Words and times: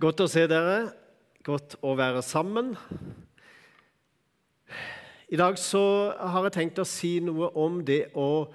Godt 0.00 0.22
å 0.24 0.26
se 0.32 0.46
dere. 0.48 0.94
Godt 1.44 1.74
å 1.84 1.90
være 1.98 2.22
sammen. 2.24 2.70
I 5.28 5.36
dag 5.36 5.58
så 5.60 5.82
har 6.16 6.46
jeg 6.46 6.54
tenkt 6.54 6.80
å 6.80 6.86
si 6.88 7.18
noe 7.20 7.50
om 7.60 7.82
det 7.84 8.06
å 8.16 8.46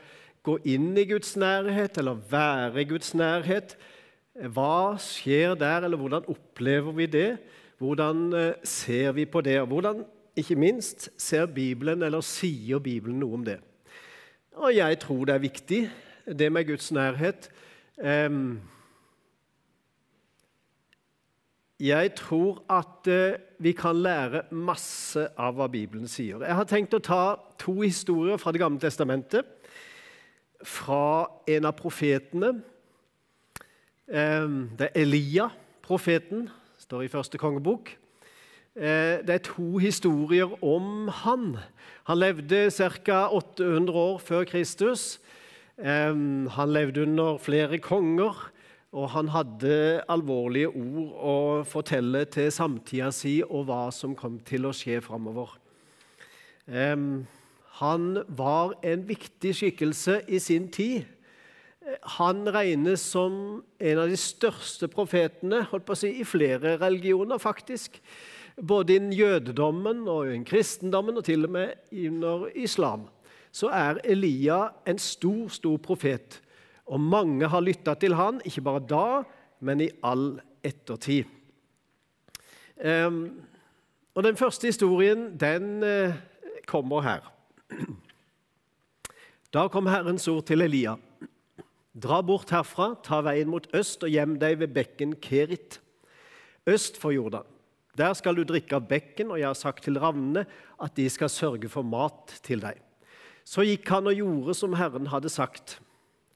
gå 0.45 0.55
inn 0.73 0.95
i 0.97 1.05
Guds 1.05 1.35
nærhet, 1.37 1.99
eller 2.01 2.17
være 2.31 2.81
i 2.81 2.87
Guds 2.89 3.13
nærhet. 3.13 3.77
Hva 4.57 4.97
skjer 4.97 5.53
der, 5.53 5.85
eller 5.85 6.01
hvordan 6.01 6.25
opplever 6.33 6.97
vi 6.97 7.11
det? 7.13 7.29
Hvordan 7.77 8.25
eh, 8.33 8.65
ser 8.65 9.13
vi 9.13 9.29
på 9.29 9.45
det? 9.45 9.59
Og 9.61 9.69
hvordan, 9.75 10.01
ikke 10.33 10.57
minst, 10.57 11.11
ser 11.21 11.45
Bibelen, 11.45 12.01
eller 12.01 12.25
sier 12.25 12.81
Bibelen 12.81 13.21
noe 13.21 13.37
om 13.37 13.45
det? 13.45 13.59
Og 14.57 14.73
jeg 14.73 14.97
tror 15.05 15.27
det 15.29 15.37
er 15.37 15.45
viktig, 15.45 15.87
det 16.25 16.49
med 16.49 16.71
Guds 16.73 16.89
nærhet. 16.95 17.51
Um, 18.01 18.55
jeg 21.79 22.13
tror 22.15 22.61
at 22.71 23.07
uh, 23.07 23.35
vi 23.59 23.71
kan 23.75 23.97
lære 23.99 24.45
masse 24.51 25.27
av 25.37 25.57
hva 25.57 25.67
Bibelen 25.67 26.07
sier. 26.07 26.39
Jeg 26.39 26.55
har 26.55 26.67
tenkt 26.69 26.95
å 26.95 27.03
ta 27.03 27.35
to 27.59 27.81
historier 27.81 28.39
fra 28.39 28.53
Det 28.55 28.61
gamle 28.61 28.79
testamentet. 28.79 29.43
Fra 30.63 31.27
en 31.47 31.67
av 31.67 31.75
profetene. 31.75 32.53
Um, 34.07 34.71
det 34.77 34.87
er 34.87 35.01
Elia, 35.01 35.49
profeten, 35.83 36.47
står 36.79 37.05
i 37.05 37.11
første 37.11 37.37
kongebok. 37.37 37.91
Uh, 38.75 39.19
det 39.27 39.35
er 39.35 39.43
to 39.43 39.77
historier 39.77 40.55
om 40.63 41.09
han. 41.23 41.57
Han 42.07 42.21
levde 42.21 42.69
ca. 42.71 43.27
800 43.27 43.91
år 43.91 44.17
før 44.23 44.47
Kristus. 44.47 45.19
Um, 45.75 46.47
han 46.47 46.71
levde 46.71 47.03
under 47.03 47.37
flere 47.37 47.79
konger 47.83 48.54
og 48.95 49.09
han 49.11 49.27
hadde 49.33 50.03
alvorlige 50.11 50.69
ord 50.71 51.15
å 51.19 51.37
fortelle 51.67 52.23
til 52.31 52.47
samtida 52.53 53.09
si 53.11 53.41
og 53.43 53.67
hva 53.67 53.89
som 53.91 54.15
kom 54.15 54.37
til 54.47 54.69
å 54.69 54.71
skje 54.75 55.01
framover. 55.03 55.51
Han 57.81 58.05
var 58.39 58.77
en 58.87 59.03
viktig 59.09 59.51
skikkelse 59.59 60.21
i 60.31 60.39
sin 60.39 60.69
tid. 60.71 61.03
Han 62.17 62.47
regnes 62.49 63.03
som 63.03 63.35
en 63.77 63.99
av 64.01 64.09
de 64.09 64.17
største 64.17 64.87
profetene 64.89 65.65
holdt 65.69 65.85
på 65.85 65.93
å 65.93 65.99
si, 65.99 66.13
i 66.23 66.25
flere 66.25 66.77
religioner, 66.81 67.37
faktisk. 67.37 67.99
Både 68.55 68.95
innen 68.95 69.13
jødedommen 69.13 70.07
og 70.07 70.31
innen 70.31 70.47
kristendommen, 70.47 71.19
og 71.19 71.27
til 71.27 71.45
og 71.45 71.53
med 71.57 71.75
under 71.91 72.47
islam. 72.55 73.05
Så 73.51 73.67
er 73.75 73.99
Elia 74.07 74.69
en 74.87 74.99
stor, 74.99 75.51
stor 75.51 75.77
profet. 75.83 76.39
Og 76.85 77.01
mange 77.01 77.47
har 77.49 77.63
lytta 77.65 77.95
til 77.97 78.13
han, 78.17 78.41
ikke 78.45 78.63
bare 78.65 78.83
da, 78.85 79.07
men 79.59 79.81
i 79.81 79.89
all 80.05 80.35
ettertid. 80.65 81.25
Um, 82.75 83.41
og 84.15 84.23
Den 84.23 84.37
første 84.37 84.67
historien 84.67 85.31
den 85.39 85.83
uh, 85.83 86.15
kommer 86.67 87.01
her. 87.01 87.31
Da 89.53 89.67
kom 89.71 89.87
Herrens 89.87 90.27
ord 90.27 90.45
til 90.45 90.61
Elia. 90.61 90.97
Dra 91.95 92.19
bort 92.21 92.51
herfra, 92.51 92.89
ta 92.99 93.21
veien 93.23 93.47
mot 93.47 93.67
øst 93.75 94.03
og 94.03 94.11
gjem 94.11 94.35
deg 94.41 94.57
ved 94.59 94.73
bekken 94.75 95.13
Kerit, 95.23 95.79
øst 96.67 96.99
for 96.99 97.15
Jordan. 97.15 97.47
Der 97.95 98.11
skal 98.19 98.35
du 98.35 98.43
drikke 98.43 98.75
av 98.75 98.89
bekken, 98.89 99.31
og 99.31 99.39
jeg 99.39 99.47
har 99.47 99.55
sagt 99.55 99.85
til 99.87 99.99
ravnene 100.03 100.43
at 100.83 100.95
de 100.97 101.07
skal 101.09 101.31
sørge 101.31 101.71
for 101.71 101.87
mat 101.87 102.35
til 102.43 102.59
deg. 102.59 102.81
Så 103.47 103.63
gikk 103.63 103.87
han 103.93 104.11
og 104.11 104.19
gjorde 104.19 104.57
som 104.59 104.75
Herren 104.75 105.07
hadde 105.07 105.31
sagt. 105.31 105.77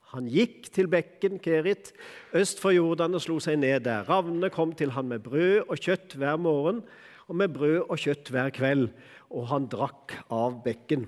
Han 0.10 0.26
gikk 0.26 0.72
til 0.74 0.90
bekken 0.90 1.38
Kerit 1.44 1.92
øst 2.34 2.62
for 2.62 2.74
Jordan 2.74 3.14
og 3.14 3.22
slo 3.22 3.38
seg 3.44 3.60
ned 3.62 3.86
der. 3.86 4.08
Ravnene 4.10 4.50
kom 4.54 4.74
til 4.74 4.96
han 4.96 5.10
med 5.12 5.22
brød 5.26 5.68
og 5.68 5.78
kjøtt 5.78 6.16
hver 6.18 6.40
morgen 6.42 6.82
og 7.30 7.38
med 7.38 7.54
brød 7.54 7.84
og 7.86 7.98
kjøtt 8.02 8.32
hver 8.34 8.50
kveld, 8.54 8.88
og 9.30 9.50
han 9.52 9.68
drakk 9.70 10.16
av 10.34 10.64
bekken. 10.66 11.06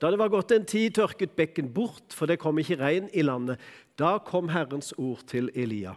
Da 0.00 0.08
det 0.08 0.16
var 0.16 0.32
gått 0.32 0.54
en 0.56 0.64
tid, 0.64 0.94
tørket 0.96 1.34
bekken 1.36 1.68
bort, 1.76 2.14
for 2.16 2.24
det 2.24 2.38
kom 2.40 2.56
ikke 2.62 2.78
regn 2.80 3.10
i 3.12 3.20
landet. 3.26 3.60
Da 4.00 4.16
kom 4.24 4.48
Herrens 4.48 4.94
ord 4.96 5.26
til 5.28 5.52
Elia. 5.52 5.92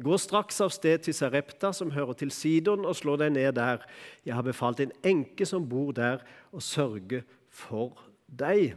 Gå 0.00 0.18
straks 0.20 0.60
av 0.60 0.68
sted 0.72 1.06
til 1.06 1.16
Sarepta, 1.16 1.72
som 1.76 1.94
hører 1.96 2.18
til 2.20 2.32
Sidon, 2.32 2.84
og 2.84 2.98
slå 3.00 3.16
deg 3.20 3.32
ned 3.32 3.56
der. 3.56 3.80
Jeg 4.28 4.36
har 4.36 4.44
befalt 4.44 4.84
en 4.84 4.92
enke 5.00 5.48
som 5.48 5.64
bor 5.68 5.96
der, 5.96 6.20
å 6.52 6.60
sørge 6.60 7.24
for 7.48 7.96
deg 8.28 8.76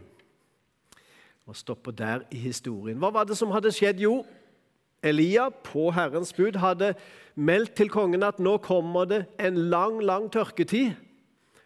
og 1.47 1.55
stopper 1.59 1.91
der 1.91 2.23
i 2.31 2.39
historien. 2.39 2.97
Hva 2.97 3.11
var 3.11 3.27
det 3.27 3.37
som 3.37 3.51
hadde 3.51 3.71
skjedd? 3.75 4.01
Jo, 4.03 4.21
Elia 5.03 5.49
på 5.51 5.89
Herrens 5.91 6.31
bud 6.35 6.55
hadde 6.61 6.93
meldt 7.35 7.75
til 7.75 7.89
kongen 7.91 8.23
at 8.23 8.39
nå 8.39 8.55
kommer 8.63 9.09
det 9.09 9.25
en 9.41 9.57
lang, 9.71 9.99
lang 10.03 10.29
tørketid, 10.31 10.93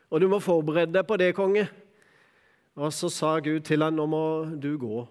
og 0.10 0.24
du 0.24 0.30
må 0.32 0.40
forberede 0.42 0.96
deg 0.96 1.06
på 1.06 1.18
det, 1.20 1.36
konge. 1.38 1.68
Og 2.78 2.94
så 2.94 3.10
sa 3.12 3.38
Gud 3.44 3.66
til 3.68 3.84
ham 3.84 3.96
nå 3.98 4.06
må 4.10 4.24
du 4.58 4.72
gå. 4.80 5.04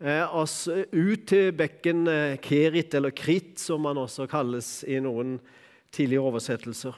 Eh, 0.00 0.24
altså, 0.24 0.84
ut 0.92 1.26
til 1.28 1.50
bekken 1.56 2.06
eh, 2.08 2.38
Kerit, 2.40 2.94
eller 2.96 3.12
Krit, 3.12 3.58
som 3.60 3.84
han 3.88 4.00
også 4.00 4.28
kalles 4.30 4.80
i 4.88 5.00
noen 5.02 5.38
tidlige 5.92 6.22
oversettelser. 6.24 6.96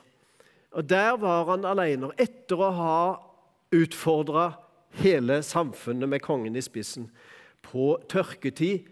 Og 0.73 0.89
Der 0.89 1.17
var 1.21 1.49
han 1.51 1.67
alene 1.67 2.13
etter 2.21 2.61
å 2.63 2.71
ha 2.77 2.99
utfordra 3.73 4.53
hele 5.01 5.43
samfunnet 5.43 6.09
med 6.09 6.21
kongen 6.25 6.57
i 6.57 6.65
spissen 6.65 7.11
på 7.63 7.95
tørketid, 8.09 8.89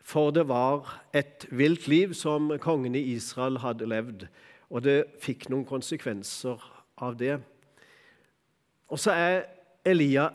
for 0.00 0.30
det 0.34 0.46
var 0.48 1.02
et 1.14 1.46
vilt 1.50 1.88
liv 1.88 2.14
som 2.16 2.50
kongen 2.62 2.94
i 2.94 3.02
Israel 3.14 3.60
hadde 3.62 3.88
levd, 3.88 4.26
og 4.70 4.84
det 4.84 4.98
fikk 5.22 5.48
noen 5.50 5.66
konsekvenser 5.68 6.62
av 7.00 7.18
det. 7.20 7.38
Og 8.90 8.98
så 8.98 9.14
er 9.14 9.42
Elia 9.86 10.28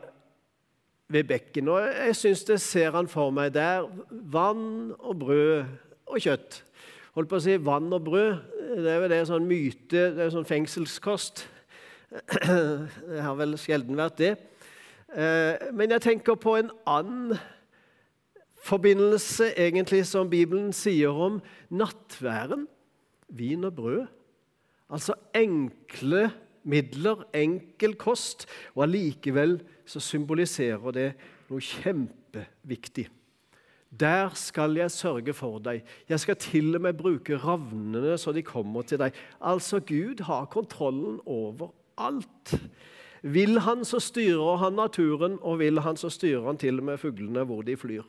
ved 1.12 1.28
bekken, 1.30 1.70
og 1.70 1.82
jeg 1.86 2.16
syns 2.18 2.46
det 2.48 2.60
ser 2.64 2.96
han 2.96 3.10
for 3.12 3.34
meg 3.36 3.54
der. 3.56 3.86
Vann 4.10 4.94
og 5.00 5.20
brød 5.22 5.66
og 6.06 6.22
kjøtt. 6.22 6.62
Holdt 7.16 7.32
på 7.32 7.38
å 7.40 7.44
si 7.44 7.58
vann 7.62 7.94
og 7.94 8.08
brød. 8.08 8.32
Det 8.76 8.92
er 8.92 9.04
vel 9.04 9.14
det 9.14 9.22
sånn 9.30 9.46
myte, 9.48 10.10
det 10.16 10.26
er 10.26 10.34
sånn 10.34 10.48
fengselskost. 10.48 11.46
Det 12.46 13.20
har 13.20 13.34
vel 13.36 13.58
sjelden 13.60 13.98
vært 14.00 14.20
det. 14.22 14.34
Eh, 15.16 15.72
men 15.74 15.94
jeg 15.96 16.04
tenker 16.04 16.36
på 16.36 16.58
en 16.60 16.72
annen 16.88 17.38
forbindelse 18.66 19.54
egentlig 19.56 20.04
som 20.10 20.30
Bibelen 20.30 20.74
sier 20.76 21.16
om 21.16 21.40
nattværen. 21.70 22.68
Vin 23.30 23.64
og 23.64 23.76
brød. 23.76 24.06
Altså 24.90 25.16
enkle 25.36 26.30
midler, 26.64 27.24
enkel 27.34 27.96
kost. 27.96 28.46
Og 28.76 28.84
allikevel 28.88 29.60
så 29.86 30.02
symboliserer 30.04 30.92
det 30.96 31.12
noe 31.50 31.64
kjempeviktig. 31.64 33.08
Der 33.96 34.34
skal 34.36 34.76
jeg 34.76 34.92
sørge 34.92 35.34
for 35.34 35.62
deg. 35.64 35.86
Jeg 36.10 36.20
skal 36.20 36.36
til 36.42 36.76
og 36.76 36.84
med 36.84 36.98
bruke 37.00 37.38
ravnene 37.40 38.18
så 38.20 38.34
de 38.36 38.44
kommer 38.44 38.84
til 38.84 39.00
deg. 39.00 39.16
Altså, 39.40 39.80
Gud 39.80 40.26
har 40.28 40.50
kontrollen 40.52 41.22
over 41.26 41.72
alt. 41.98 42.58
Vil 43.26 43.60
han, 43.66 43.82
så 43.86 43.98
styrer 44.04 44.60
han 44.62 44.76
naturen, 44.78 45.40
og 45.42 45.60
vil 45.64 45.82
han, 45.82 45.98
så 45.98 46.12
styrer 46.14 46.46
han 46.46 46.60
til 46.62 46.78
og 46.78 46.92
med 46.92 47.02
fuglene 47.02 47.46
hvor 47.50 47.64
de 47.66 47.74
flyr. 47.78 48.06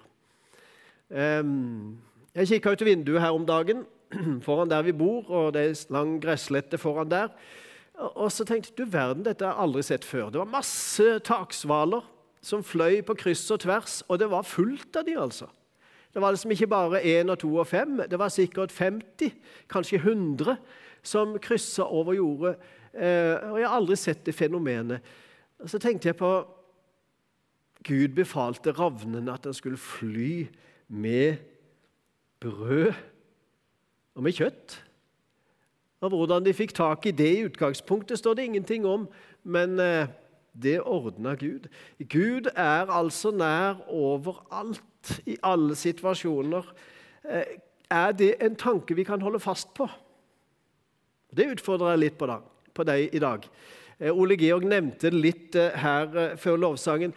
Jeg 2.36 2.48
kikka 2.50 2.74
ut 2.74 2.84
vinduet 2.84 3.22
her 3.24 3.32
om 3.32 3.46
dagen, 3.48 3.86
foran 4.46 4.70
der 4.70 4.84
vi 4.84 4.92
bor, 4.92 5.24
og 5.30 5.54
det 5.56 5.62
er 5.64 5.94
lang 5.94 6.18
gresslette 6.20 6.78
foran 6.78 7.08
der. 7.10 7.32
Og 7.96 8.28
så 8.32 8.44
tenkte 8.44 8.74
jeg 8.74 8.78
du 8.82 8.92
verden, 8.92 9.24
dette 9.24 9.46
har 9.46 9.56
jeg 9.56 9.64
aldri 9.64 9.86
sett 9.88 10.04
før. 10.04 10.28
Det 10.28 10.42
var 10.42 10.52
masse 10.52 11.06
taksvaler 11.24 12.04
som 12.44 12.64
fløy 12.64 13.00
på 13.06 13.16
kryss 13.16 13.48
og 13.54 13.62
tvers, 13.64 14.02
og 14.08 14.20
det 14.20 14.28
var 14.30 14.44
fullt 14.44 15.00
av 15.00 15.06
de 15.08 15.16
altså. 15.16 15.48
Det 16.12 16.22
var 16.22 16.32
liksom 16.32 16.52
ikke 16.52 16.68
bare 16.68 17.00
én 17.04 17.32
og 17.32 17.38
to 17.40 17.56
og 17.56 17.66
fem, 17.68 18.02
det 18.08 18.18
var 18.20 18.28
sikkert 18.32 18.72
50, 18.72 19.32
kanskje 19.68 19.98
100, 19.98 20.56
som 21.02 21.38
kryssa 21.40 21.84
over 21.88 22.16
jordet 22.16 22.54
og 22.96 23.56
jeg 23.60 23.66
har 23.66 23.76
aldri 23.76 23.96
sett 24.00 24.22
det 24.24 24.32
fenomenet. 24.34 25.04
Så 25.68 25.78
tenkte 25.82 26.08
jeg 26.08 26.16
på 26.16 26.30
Gud 27.86 28.16
befalte 28.16 28.72
ravnene 28.74 29.32
at 29.32 29.44
han 29.46 29.54
skulle 29.54 29.78
fly 29.78 30.46
med 30.88 31.36
brød 32.40 32.92
og 34.14 34.22
med 34.22 34.32
kjøtt. 34.32 34.82
Og 36.00 36.10
Hvordan 36.10 36.44
de 36.44 36.54
fikk 36.54 36.74
tak 36.74 37.06
i 37.06 37.10
det 37.10 37.32
i 37.38 37.44
utgangspunktet, 37.46 38.18
står 38.18 38.34
det 38.34 38.44
ingenting 38.44 38.86
om, 38.86 39.08
men 39.42 39.80
eh, 39.80 40.08
det 40.62 40.80
ordna 40.80 41.34
Gud. 41.34 41.68
Gud 42.08 42.50
er 42.56 42.90
altså 42.90 43.30
nær 43.30 43.80
overalt, 43.88 44.82
i 45.26 45.36
alle 45.42 45.76
situasjoner. 45.76 46.66
Eh, 47.30 47.44
er 47.90 48.12
det 48.12 48.34
en 48.42 48.56
tanke 48.56 48.94
vi 48.94 49.04
kan 49.04 49.22
holde 49.22 49.40
fast 49.40 49.74
på? 49.74 49.86
Det 51.36 51.46
utfordrer 51.52 51.94
jeg 51.94 51.98
litt 51.98 52.18
på, 52.18 52.26
da 52.26 52.40
på 52.76 52.84
deg 52.86 53.14
i 53.16 53.22
dag. 53.22 53.48
Eh, 53.98 54.12
Ole 54.12 54.36
Georg 54.36 54.66
nevnte 54.68 55.10
det 55.10 55.20
litt 55.20 55.56
eh, 55.56 55.76
her 55.80 56.12
eh, 56.16 56.36
før 56.40 56.60
lovsangen. 56.60 57.14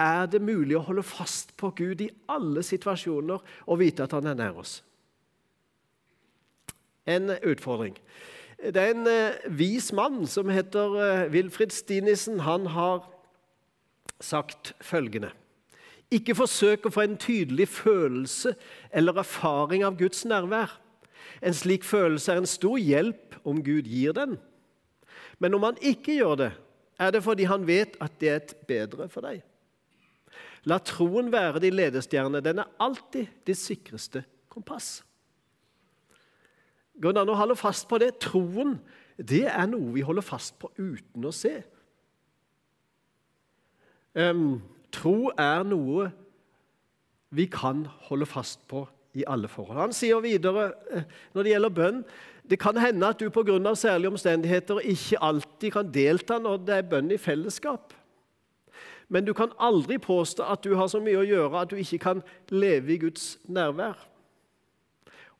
Er 0.00 0.26
det 0.26 0.42
mulig 0.42 0.78
å 0.78 0.86
holde 0.88 1.04
fast 1.06 1.52
på 1.60 1.70
Gud 1.76 2.00
i 2.02 2.10
alle 2.32 2.64
situasjoner 2.66 3.42
og 3.68 3.78
vite 3.78 4.06
at 4.06 4.16
Han 4.16 4.32
er 4.32 4.40
nær 4.40 4.60
oss? 4.64 4.82
en 7.04 7.34
utfordring. 7.44 7.98
Det 8.72 8.80
er 8.80 8.94
en 8.94 9.08
vis 9.52 9.90
mann 9.92 10.22
som 10.24 10.48
heter 10.48 11.28
Wilfrid 11.28 11.68
Stinissen. 11.68 12.38
Han 12.40 12.70
har 12.72 13.02
sagt 14.24 14.72
følgende 14.80 15.28
Ikke 16.08 16.32
forsøk 16.38 16.86
å 16.88 16.94
få 16.94 17.04
en 17.04 17.18
tydelig 17.20 17.66
følelse 17.68 18.54
eller 18.88 19.20
erfaring 19.20 19.84
av 19.84 19.98
Guds 20.00 20.24
nærvær. 20.24 20.78
En 21.44 21.52
slik 21.52 21.84
følelse 21.84 22.32
er 22.32 22.40
en 22.40 22.48
stor 22.48 22.80
hjelp 22.80 23.36
om 23.44 23.60
Gud 23.60 23.84
gir 23.84 24.16
den. 24.16 24.38
Men 25.38 25.56
om 25.56 25.66
han 25.66 25.80
ikke 25.82 26.18
gjør 26.18 26.36
det, 26.40 26.52
er 27.00 27.10
det 27.10 27.24
fordi 27.24 27.46
han 27.50 27.66
vet 27.66 27.96
at 28.02 28.20
det 28.20 28.30
er 28.30 28.40
et 28.42 28.54
bedre 28.68 29.08
for 29.10 29.26
deg. 29.26 29.42
La 30.70 30.78
troen 30.80 31.32
være 31.32 31.60
din 31.64 31.76
ledestjerne. 31.76 32.40
Den 32.40 32.62
er 32.62 32.70
alltid 32.80 33.26
ditt 33.46 33.60
sikreste 33.60 34.24
kompass. 34.52 35.02
Går 37.00 37.12
det 37.12 37.24
an 37.24 37.32
å 37.32 37.38
holde 37.38 37.56
fast 37.58 37.88
på 37.90 37.98
det? 38.00 38.14
Troen 38.22 38.78
det 39.18 39.44
er 39.50 39.66
noe 39.70 39.92
vi 39.94 40.02
holder 40.06 40.24
fast 40.26 40.56
på 40.62 40.70
uten 40.78 41.26
å 41.26 41.32
se. 41.34 41.58
Um, 44.14 44.62
tro 44.94 45.32
er 45.34 45.66
noe 45.66 46.08
vi 47.34 47.48
kan 47.50 47.82
holde 48.08 48.26
fast 48.30 48.62
på 48.70 48.84
i 49.14 49.24
alle 49.26 49.48
forhold. 49.48 49.80
Han 49.80 49.96
sier 49.96 50.22
videre 50.24 50.72
eh, 50.92 51.04
når 51.34 51.42
det 51.46 51.54
gjelder 51.54 51.76
bønn 51.80 52.04
det 52.50 52.58
kan 52.60 52.76
hende 52.76 53.06
at 53.08 53.20
du 53.20 53.30
pga. 53.30 53.74
særlige 53.74 54.08
omstendigheter 54.08 54.78
ikke 54.78 55.22
alltid 55.22 55.70
kan 55.72 55.92
delta 55.94 56.38
når 56.38 56.56
det 56.56 56.74
er 56.76 56.82
bønn 56.82 57.10
i 57.10 57.16
fellesskap. 57.16 57.94
Men 59.08 59.24
du 59.24 59.32
kan 59.32 59.52
aldri 59.58 59.98
påstå 59.98 60.42
at 60.42 60.64
du 60.64 60.74
har 60.74 60.86
så 60.86 61.00
mye 61.00 61.20
å 61.20 61.28
gjøre 61.28 61.60
at 61.60 61.70
du 61.70 61.76
ikke 61.76 61.98
kan 61.98 62.22
leve 62.48 62.92
i 62.92 62.98
Guds 62.98 63.38
nærvær. 63.48 63.96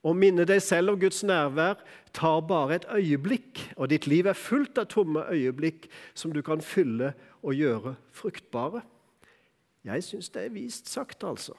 Å 0.04 0.12
minne 0.12 0.44
deg 0.44 0.60
selv 0.62 0.92
om 0.92 1.00
Guds 1.00 1.22
nærvær 1.24 1.80
tar 2.12 2.40
bare 2.40 2.74
et 2.74 2.88
øyeblikk, 2.92 3.72
og 3.76 3.88
ditt 3.88 4.06
liv 4.06 4.26
er 4.26 4.36
fullt 4.36 4.78
av 4.78 4.88
tomme 4.92 5.24
øyeblikk 5.32 5.88
som 6.14 6.32
du 6.32 6.42
kan 6.42 6.60
fylle 6.60 7.14
og 7.42 7.56
gjøre 7.56 7.94
fruktbare. 8.12 8.82
Jeg 9.84 10.04
syns 10.04 10.28
det 10.28 10.44
er 10.44 10.52
vist 10.52 10.88
sagt, 10.88 11.24
altså. 11.24 11.56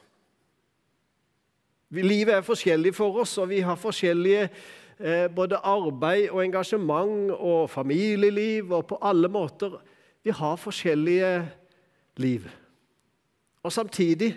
Livet 1.94 2.34
er 2.34 2.46
forskjellig 2.46 2.94
for 2.96 3.20
oss, 3.22 3.36
og 3.38 3.50
vi 3.52 3.60
har 3.62 3.78
forskjellige 3.78 4.48
eh, 4.98 5.28
både 5.30 5.60
arbeid 5.62 6.30
og 6.32 6.42
engasjement 6.42 7.30
og 7.36 7.70
familieliv 7.70 8.72
og 8.72 8.88
på 8.90 8.98
alle 9.02 9.28
måter. 9.30 9.78
Vi 10.24 10.34
har 10.34 10.56
forskjellige 10.58 11.30
liv. 12.16 12.48
Og 13.62 13.72
samtidig 13.72 14.34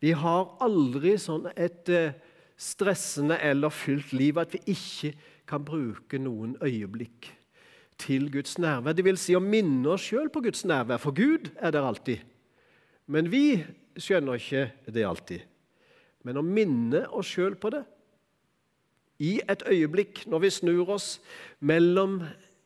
vi 0.00 0.14
har 0.14 0.54
aldri 0.62 1.16
sånn 1.18 1.50
et 1.56 1.90
eh, 1.90 2.14
stressende 2.58 3.38
eller 3.42 3.74
fylt 3.74 4.12
liv 4.14 4.38
at 4.38 4.54
vi 4.54 4.62
ikke 4.74 5.12
kan 5.48 5.64
bruke 5.66 6.20
noen 6.22 6.54
øyeblikk 6.62 7.32
til 7.98 8.30
Guds 8.30 8.58
nærvær. 8.62 8.94
Det 8.94 9.06
vil 9.06 9.18
si 9.18 9.34
å 9.34 9.42
minne 9.42 9.96
oss 9.96 10.06
sjøl 10.06 10.30
på 10.30 10.44
Guds 10.44 10.62
nærvær, 10.68 11.02
for 11.02 11.14
Gud 11.16 11.50
er 11.58 11.74
der 11.74 11.86
alltid. 11.86 12.22
Men 13.10 13.30
vi 13.32 13.64
skjønner 13.98 14.38
ikke 14.38 14.68
det 14.94 15.06
alltid. 15.06 15.42
Men 16.26 16.40
å 16.40 16.44
minne 16.44 17.04
oss 17.14 17.30
sjøl 17.30 17.56
på 17.60 17.70
det 17.74 17.84
i 19.18 19.38
et 19.50 19.62
øyeblikk, 19.66 20.26
når 20.30 20.44
vi 20.44 20.50
snur 20.54 20.92
oss 20.94 21.08
mellom 21.58 22.20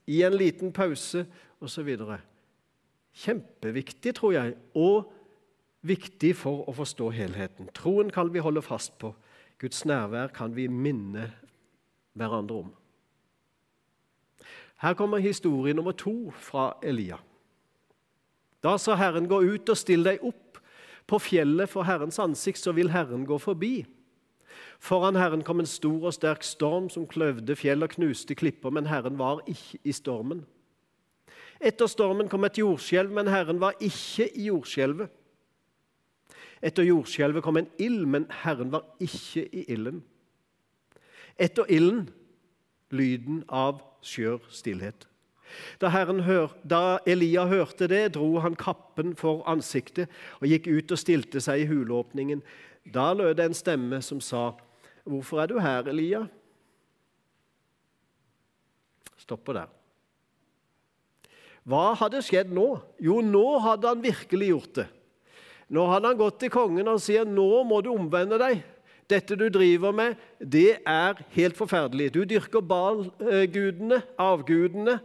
i 0.07 0.21
en 0.27 0.37
liten 0.37 0.73
pause 0.73 1.25
osv. 1.65 1.89
Kjempeviktig, 3.13 4.15
tror 4.19 4.35
jeg, 4.37 4.57
og 4.77 5.13
viktig 5.83 6.35
for 6.37 6.67
å 6.69 6.75
forstå 6.77 7.11
helheten. 7.17 7.71
Troen 7.75 8.13
kan 8.13 8.33
vi 8.33 8.45
holde 8.45 8.63
fast 8.65 8.99
på. 9.01 9.15
Guds 9.63 9.85
nærvær 9.89 10.33
kan 10.35 10.55
vi 10.57 10.67
minne 10.69 11.31
hverandre 12.19 12.63
om. 12.65 12.71
Her 14.83 14.97
kommer 14.99 15.23
historie 15.23 15.75
nummer 15.75 15.95
to 15.95 16.33
fra 16.35 16.73
Elia. 16.83 17.21
Da 18.63 18.77
sa 18.79 18.97
Herren, 18.99 19.29
gå 19.31 19.41
ut 19.43 19.71
og 19.71 19.79
still 19.79 20.05
deg 20.07 20.23
opp 20.27 20.59
på 21.07 21.19
fjellet 21.19 21.71
for 21.71 21.87
Herrens 21.87 22.19
ansikt, 22.23 22.61
så 22.63 22.73
vil 22.73 22.91
Herren 22.91 23.27
gå 23.29 23.39
forbi. 23.39 23.85
Foran 24.83 25.17
Herren 25.17 25.45
kom 25.45 25.61
en 25.61 25.69
stor 25.69 26.09
og 26.09 26.15
sterk 26.15 26.43
storm 26.47 26.89
som 26.91 27.07
kløvde 27.07 27.57
fjell 27.57 27.85
og 27.85 27.95
knuste 27.95 28.35
klipper, 28.35 28.71
men 28.71 28.87
Herren 28.91 29.19
var 29.19 29.43
ikke 29.47 29.79
i 29.85 29.95
stormen. 29.95 30.45
Etter 31.63 31.87
stormen 31.87 32.29
kom 32.29 32.45
et 32.45 32.59
jordskjelv, 32.59 33.13
men 33.15 33.31
Herren 33.31 33.61
var 33.63 33.77
ikke 33.81 34.27
i 34.35 34.49
jordskjelvet. 34.49 35.13
Etter 36.63 36.87
jordskjelvet 36.87 37.43
kom 37.43 37.59
en 37.59 37.71
ild, 37.79 38.07
men 38.07 38.27
Herren 38.43 38.73
var 38.73 38.87
ikke 39.03 39.47
i 39.55 39.65
ilden. 39.71 40.03
Etter 41.39 41.71
ilden 41.71 42.11
lyden 42.93 43.43
av 43.49 43.81
skjør 44.05 44.43
stillhet. 44.53 45.07
Da, 45.81 45.89
hør, 45.89 46.53
da, 46.65 46.99
Elia 47.07 47.47
hørte 47.47 47.89
det, 47.89 48.15
dro 48.15 48.39
han 48.41 48.57
kappen 48.59 49.15
for 49.19 49.43
ansiktet 49.51 50.11
og 50.41 50.49
gikk 50.49 50.69
ut 50.69 50.93
og 50.93 51.01
stilte 51.01 51.41
seg 51.41 51.63
i 51.63 51.69
hulåpningen. 51.71 52.43
Da 52.85 53.13
lød 53.15 53.37
det 53.39 53.45
en 53.51 53.55
stemme 53.55 54.03
som 54.03 54.21
sa, 54.21 54.53
'Hvorfor 55.05 55.43
er 55.43 55.47
du 55.47 55.59
her, 55.59 55.83
Elia?' 55.83 56.29
Stopper 59.17 59.53
der. 59.53 59.69
Hva 61.63 61.95
hadde 61.95 62.23
skjedd 62.23 62.51
nå? 62.51 62.81
Jo, 62.99 63.21
nå 63.21 63.59
hadde 63.63 63.89
han 63.89 64.03
virkelig 64.03 64.49
gjort 64.49 64.75
det. 64.75 64.89
Nå 65.73 65.87
hadde 65.87 66.11
han 66.11 66.19
gått 66.19 66.41
til 66.43 66.51
kongen 66.51 66.89
og 66.89 67.01
sier, 67.01 67.25
'Nå 67.25 67.63
må 67.65 67.81
du 67.81 67.93
omvende 67.95 68.39
deg.' 68.39 68.63
Dette 69.11 69.37
du 69.37 69.49
driver 69.53 69.93
med, 69.93 70.15
det 70.39 70.79
er 70.87 71.19
helt 71.35 71.57
forferdelig. 71.57 72.15
Du 72.15 72.23
dyrker 72.25 72.63
balgudene, 72.65 74.01
avgudene. 74.17 75.01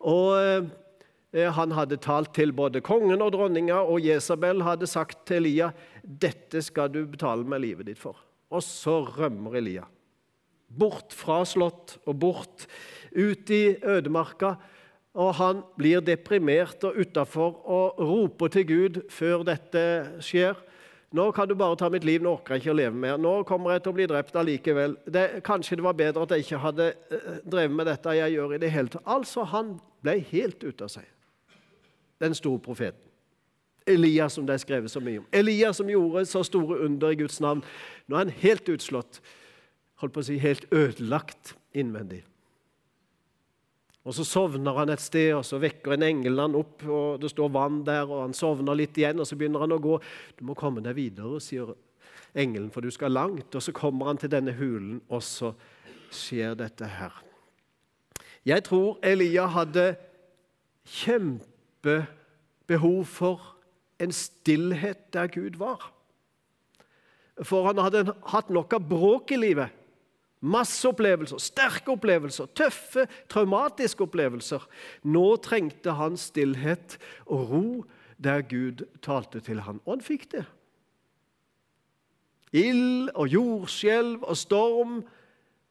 Og 0.00 0.36
eh, 0.40 1.50
han 1.54 1.74
hadde 1.76 2.00
talt 2.02 2.32
til 2.36 2.54
både 2.56 2.82
kongen 2.84 3.22
og 3.22 3.34
dronninga, 3.36 3.82
og 3.84 4.02
Jesabel 4.02 4.64
hadde 4.66 4.88
sagt 4.90 5.22
til 5.30 5.44
Elia 5.44 5.70
dette 6.02 6.62
skal 6.64 6.90
du 6.92 7.04
betale 7.06 7.46
med 7.46 7.62
livet 7.62 7.90
ditt 7.90 8.00
for. 8.00 8.18
Og 8.50 8.64
så 8.66 9.00
rømmer 9.06 9.60
Elia. 9.60 9.86
Bort 10.70 11.14
fra 11.14 11.42
slott 11.46 11.98
og 12.06 12.18
bort 12.22 12.66
ut 13.14 13.50
i 13.50 13.76
ødemarka. 13.78 14.54
Og 15.18 15.32
han 15.40 15.62
blir 15.78 16.02
deprimert 16.06 16.84
og 16.86 16.98
utafor 17.02 17.56
og 17.66 17.98
roper 17.98 18.52
til 18.54 18.66
Gud 18.68 19.00
før 19.10 19.42
dette 19.46 19.82
skjer. 20.22 20.58
Nå 21.10 21.32
kan 21.34 21.48
du 21.48 21.56
bare 21.58 21.74
ta 21.74 21.88
mitt 21.90 22.04
liv, 22.06 22.22
nå 22.22 22.36
orker 22.36 22.54
jeg 22.54 22.62
ikke 22.62 22.70
å 22.70 22.78
leve 22.78 22.98
mer. 23.02 23.16
Nå 23.18 23.32
kommer 23.48 23.74
jeg 23.74 23.82
til 23.82 23.90
å 23.90 23.96
bli 23.96 24.06
drept 24.06 24.36
allikevel. 24.38 24.94
Det, 25.10 25.24
kanskje 25.46 25.80
det 25.80 25.86
var 25.88 25.96
bedre 25.98 26.22
at 26.22 26.34
jeg 26.36 26.44
ikke 26.44 26.60
hadde 26.62 26.86
uh, 27.10 27.30
drevet 27.42 27.74
med 27.74 27.90
dette 27.90 28.14
jeg 28.14 28.36
gjør 28.36 28.54
i 28.54 28.60
det 28.62 28.70
hele 28.70 28.92
tatt. 28.92 29.08
Altså, 29.10 29.42
han 29.50 29.72
ble 30.06 30.20
helt 30.30 30.62
ute 30.62 30.86
av 30.86 30.92
seg, 30.94 31.08
den 32.22 32.36
store 32.38 32.62
profeten. 32.62 33.10
Elias, 33.90 34.36
som 34.36 34.46
det 34.46 34.54
er 34.54 34.62
skrevet 34.62 34.92
så 34.92 35.02
mye 35.02 35.24
om. 35.24 35.26
Elias 35.34 35.80
som 35.80 35.90
gjorde 35.90 36.22
så 36.30 36.44
store 36.46 36.78
under 36.86 37.10
i 37.10 37.18
Guds 37.18 37.40
navn. 37.42 37.64
Nå 38.06 38.14
er 38.14 38.28
han 38.28 38.34
helt 38.44 38.70
utslått, 38.70 39.18
holdt 39.98 40.14
på 40.14 40.22
å 40.22 40.28
si 40.28 40.38
helt 40.38 40.68
ødelagt 40.70 41.56
innvendig. 41.74 42.22
Og 44.10 44.14
Så 44.14 44.24
sovner 44.26 44.74
han 44.74 44.90
et 44.90 44.98
sted, 44.98 45.36
og 45.38 45.44
så 45.46 45.60
vekker 45.62 45.92
en 45.94 46.02
engel 46.02 46.40
han 46.42 46.56
opp, 46.58 46.82
og 46.82 47.20
det 47.22 47.30
står 47.30 47.46
vann 47.54 47.84
der, 47.86 48.10
og 48.10 48.24
han 48.24 48.32
sovner 48.34 48.74
litt 48.74 48.98
igjen, 48.98 49.22
og 49.22 49.26
så 49.28 49.36
begynner 49.38 49.62
han 49.62 49.70
å 49.70 49.78
gå. 49.78 50.00
'Du 50.34 50.42
må 50.44 50.54
komme 50.58 50.82
deg 50.82 50.96
videre', 50.96 51.38
sier 51.38 51.76
engelen, 52.34 52.70
'for 52.70 52.80
du 52.80 52.90
skal 52.90 53.12
langt.' 53.12 53.54
Og 53.54 53.62
Så 53.62 53.72
kommer 53.72 54.06
han 54.06 54.16
til 54.16 54.30
denne 54.30 54.52
hulen, 54.52 55.00
og 55.08 55.22
så 55.22 55.52
skjer 56.10 56.54
dette 56.58 56.86
her. 56.86 57.22
Jeg 58.44 58.64
tror 58.64 58.98
Elia 59.02 59.46
hadde 59.46 59.96
kjempebehov 60.84 63.04
for 63.04 63.56
en 64.00 64.12
stillhet 64.12 65.12
der 65.12 65.26
Gud 65.26 65.56
var. 65.56 65.92
For 67.42 67.66
han 67.66 67.78
hadde 67.78 68.14
hatt 68.26 68.50
nok 68.50 68.72
av 68.72 68.88
bråk 68.88 69.30
i 69.30 69.36
livet. 69.36 69.68
Masse 70.40 70.88
opplevelser, 70.88 71.36
sterke 71.36 71.92
opplevelser, 71.92 72.48
tøffe, 72.56 73.04
traumatiske 73.28 74.06
opplevelser. 74.06 74.64
Nå 75.04 75.24
trengte 75.44 75.92
han 75.98 76.16
stillhet 76.16 76.96
og 77.26 77.50
ro 77.50 77.64
der 78.20 78.40
Gud 78.48 78.86
talte 79.02 79.40
til 79.40 79.60
han, 79.60 79.80
Og 79.84 79.98
han 79.98 80.04
fikk 80.04 80.30
det. 80.32 80.44
Ild 82.52 83.10
og 83.14 83.28
jordskjelv 83.28 84.22
og 84.22 84.36
storm, 84.36 85.04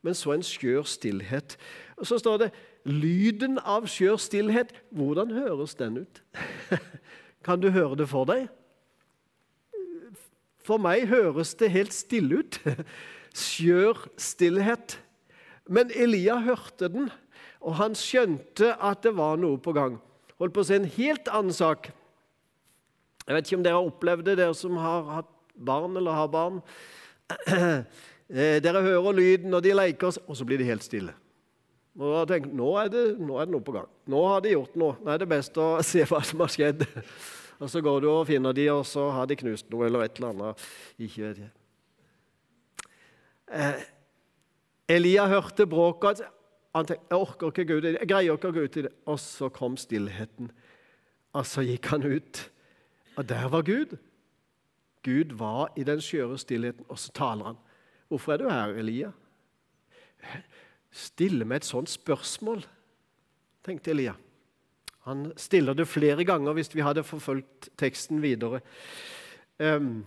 men 0.02 0.16
så 0.16 0.32
en 0.34 0.46
skjør 0.46 0.86
stillhet. 0.88 1.58
Og 1.98 2.08
Så 2.08 2.18
står 2.18 2.38
det 2.38 2.52
'lyden 2.86 3.60
av 3.66 3.88
skjør 3.88 4.16
stillhet'. 4.16 4.74
Hvordan 4.92 5.32
høres 5.32 5.76
den 5.76 5.98
ut? 5.98 6.24
kan 7.46 7.60
du 7.60 7.70
høre 7.70 7.96
det 7.96 8.10
for 8.10 8.26
deg? 8.26 8.48
For 10.60 10.78
meg 10.78 11.08
høres 11.08 11.54
det 11.56 11.72
helt 11.72 11.94
stille 11.94 12.40
ut 12.40 12.60
skjør 13.36 14.06
stillhet. 14.20 14.98
Men 15.70 15.92
Elia 15.94 16.40
hørte 16.42 16.90
den, 16.92 17.10
og 17.60 17.78
han 17.78 17.98
skjønte 17.98 18.74
at 18.76 19.04
det 19.06 19.14
var 19.18 19.40
noe 19.42 19.60
på 19.62 19.74
gang. 19.76 20.00
Holdt 20.40 20.56
på 20.56 20.64
å 20.64 20.68
si 20.68 20.78
en 20.78 20.88
helt 20.98 21.28
annen 21.30 21.56
sak. 21.56 21.92
Jeg 23.28 23.36
vet 23.36 23.46
ikke 23.46 23.60
om 23.60 23.66
dere 23.66 23.78
har 23.78 23.90
opplevd 23.90 24.30
det, 24.30 24.38
dere 24.40 24.56
som 24.58 24.78
har 24.82 25.10
hatt 25.20 25.34
barn 25.54 25.98
eller 26.00 26.18
har 26.18 26.32
barn. 26.34 26.64
Eh, 28.30 28.60
dere 28.62 28.84
hører 28.86 29.16
lyden, 29.18 29.56
og 29.58 29.64
de 29.66 29.72
leker, 29.74 30.20
og 30.30 30.36
så 30.38 30.46
blir 30.46 30.60
de 30.62 30.68
helt 30.68 30.84
stille. 30.86 31.16
Og 31.98 32.12
da 32.14 32.20
tenker 32.30 32.54
nå 32.54 32.68
er, 32.78 32.92
det, 32.94 33.02
nå 33.18 33.40
er 33.42 33.48
det 33.48 33.56
noe 33.56 33.66
på 33.66 33.74
gang. 33.74 33.88
Nå 34.06 34.20
har 34.30 34.44
de 34.46 34.54
gjort 34.54 34.76
noe. 34.78 35.00
Nå 35.02 35.10
er 35.10 35.24
det 35.24 35.28
best 35.32 35.58
å 35.58 35.72
se 35.90 36.06
hva 36.06 36.22
som 36.22 36.44
har 36.46 36.54
skjedd. 36.54 36.86
Og 37.60 37.74
så 37.74 37.82
går 37.82 38.06
du 38.06 38.12
og 38.12 38.28
finner 38.30 38.54
de, 38.56 38.70
og 38.72 38.86
så 38.88 39.10
har 39.12 39.26
de 39.28 39.36
knust 39.36 39.68
noe 39.74 39.90
eller 39.90 40.06
et 40.06 40.22
eller 40.22 40.30
annet. 40.30 40.68
Ikke 40.96 41.26
vet 41.26 41.42
jeg. 41.42 41.50
Eh, 43.50 43.82
Elia 44.90 45.28
hørte 45.28 45.68
bråket. 45.70 46.22
Han 46.76 46.86
tenkte 46.86 47.10
jeg 47.10 47.22
orker 47.22 47.50
ikke 47.50 47.66
Gud, 47.66 47.88
jeg 47.90 48.10
greier 48.10 48.38
ikke 48.38 48.52
å 48.52 48.56
gå 48.56 48.66
ut 48.66 48.78
i 48.78 48.84
det. 48.86 48.92
Og 49.10 49.18
så 49.22 49.50
kom 49.54 49.78
stillheten. 49.78 50.52
Og 51.34 51.46
så 51.46 51.64
gikk 51.66 51.90
han 51.94 52.06
ut, 52.06 52.44
og 53.18 53.26
der 53.30 53.50
var 53.54 53.66
Gud. 53.66 53.98
Gud 55.06 55.34
var 55.38 55.70
i 55.78 55.86
den 55.86 56.02
skjøre 56.02 56.38
stillheten, 56.42 56.86
og 56.90 57.00
så 57.00 57.12
taler 57.14 57.52
han. 57.52 57.58
'Hvorfor 58.10 58.34
er 58.34 58.38
du 58.38 58.50
her, 58.50 58.74
Elia?' 58.74 59.14
Stille 60.92 61.46
med 61.46 61.56
et 61.56 61.66
sånt 61.66 61.90
spørsmål, 61.90 62.66
tenkte 63.64 63.92
Elia. 63.92 64.14
Han 65.06 65.32
stiller 65.38 65.74
det 65.74 65.88
flere 65.88 66.26
ganger 66.26 66.54
hvis 66.54 66.76
vi 66.76 66.82
hadde 66.82 67.04
forfulgt 67.04 67.70
teksten 67.78 68.22
videre. 68.22 68.62
Um, 69.60 70.06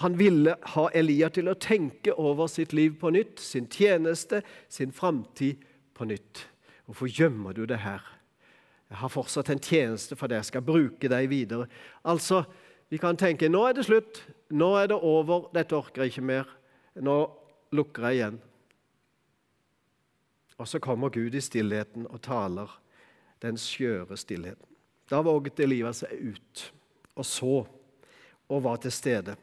han 0.00 0.16
ville 0.16 0.54
ha 0.72 0.86
Elia 0.96 1.28
til 1.28 1.50
å 1.52 1.58
tenke 1.60 2.14
over 2.16 2.48
sitt 2.48 2.72
liv 2.72 2.94
på 2.96 3.10
nytt, 3.12 3.40
sin 3.44 3.66
tjeneste, 3.68 4.40
sin 4.72 4.94
framtid 4.96 5.60
på 5.92 6.06
nytt. 6.08 6.46
Hvorfor 6.88 7.10
gjemmer 7.12 7.52
du 7.52 7.66
det 7.68 7.82
her? 7.82 8.00
Jeg 8.88 8.96
har 9.02 9.12
fortsatt 9.12 9.50
en 9.52 9.60
tjeneste 9.60 10.16
for 10.16 10.32
deg, 10.32 10.40
jeg 10.40 10.48
skal 10.48 10.64
bruke 10.64 11.10
deg 11.12 11.28
videre. 11.28 11.68
Altså, 12.04 12.44
Vi 12.90 12.98
kan 12.98 13.14
tenke 13.14 13.46
nå 13.46 13.60
er 13.68 13.74
det 13.76 13.84
slutt, 13.86 14.16
nå 14.50 14.72
er 14.74 14.88
det 14.90 14.96
over, 14.96 15.44
dette 15.54 15.76
orker 15.76 16.02
jeg 16.02 16.10
ikke 16.10 16.24
mer. 16.26 16.48
Nå 16.98 17.14
lukker 17.70 18.08
jeg 18.08 18.16
igjen. 18.16 18.40
Og 20.58 20.66
så 20.66 20.80
kommer 20.82 21.12
Gud 21.14 21.36
i 21.38 21.40
stillheten 21.40 22.08
og 22.10 22.18
taler 22.26 22.72
den 23.44 23.54
skjøre 23.54 24.18
stillheten. 24.18 24.66
Da 25.06 25.22
våget 25.22 25.62
Eliva 25.62 25.92
seg 25.94 26.34
ut 26.34 26.64
og 27.14 27.28
så 27.30 27.54
og 28.50 28.64
var 28.66 28.82
til 28.82 28.90
stede. 28.90 29.36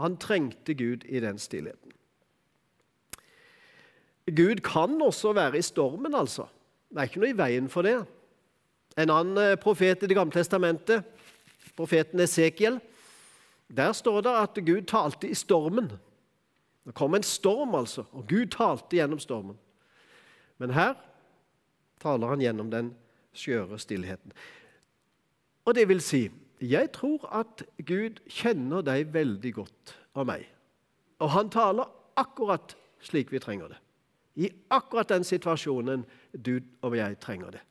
Han 0.00 0.16
trengte 0.20 0.74
Gud 0.74 1.04
i 1.04 1.20
den 1.20 1.38
stillheten. 1.38 1.92
Gud 4.30 4.62
kan 4.64 5.00
også 5.02 5.32
være 5.32 5.58
i 5.58 5.62
stormen, 5.62 6.14
altså. 6.14 6.46
Det 6.90 6.98
er 6.98 7.08
ikke 7.08 7.22
noe 7.22 7.32
i 7.32 7.38
veien 7.38 7.68
for 7.70 7.86
det. 7.86 7.96
En 8.98 9.10
annen 9.10 9.38
eh, 9.38 9.58
profet 9.58 10.02
i 10.02 10.08
Det 10.10 10.16
gamle 10.16 10.34
testamentet, 10.34 11.06
profeten 11.76 12.20
Esekiel, 12.20 12.80
der 13.70 13.92
står 13.92 14.20
det 14.26 14.34
at 14.34 14.62
Gud 14.66 14.86
talte 14.90 15.28
i 15.30 15.34
stormen. 15.34 15.90
Det 16.86 16.94
kom 16.94 17.14
en 17.14 17.22
storm, 17.22 17.74
altså, 17.74 18.04
og 18.12 18.26
Gud 18.28 18.50
talte 18.50 18.96
gjennom 18.96 19.20
stormen. 19.22 19.58
Men 20.58 20.74
her 20.74 20.96
taler 22.02 22.32
han 22.32 22.42
gjennom 22.42 22.70
den 22.70 22.90
skjøre 23.36 23.78
stillheten. 23.78 24.32
Og 25.64 25.74
det 25.76 25.86
vil 25.88 26.00
si, 26.02 26.24
jeg 26.60 26.92
tror 26.92 27.24
at 27.32 27.64
Gud 27.88 28.20
kjenner 28.28 28.84
deg 28.84 29.14
veldig 29.14 29.54
godt 29.56 29.94
av 30.14 30.28
meg. 30.28 30.44
Og 31.20 31.32
han 31.32 31.50
taler 31.52 31.88
akkurat 32.20 32.76
slik 33.04 33.32
vi 33.32 33.40
trenger 33.40 33.72
det. 33.72 33.80
I 34.36 34.50
akkurat 34.70 35.08
den 35.08 35.24
situasjonen 35.24 36.04
du 36.32 36.60
og 36.82 36.96
jeg 36.96 37.18
trenger 37.20 37.56
det. 37.56 37.62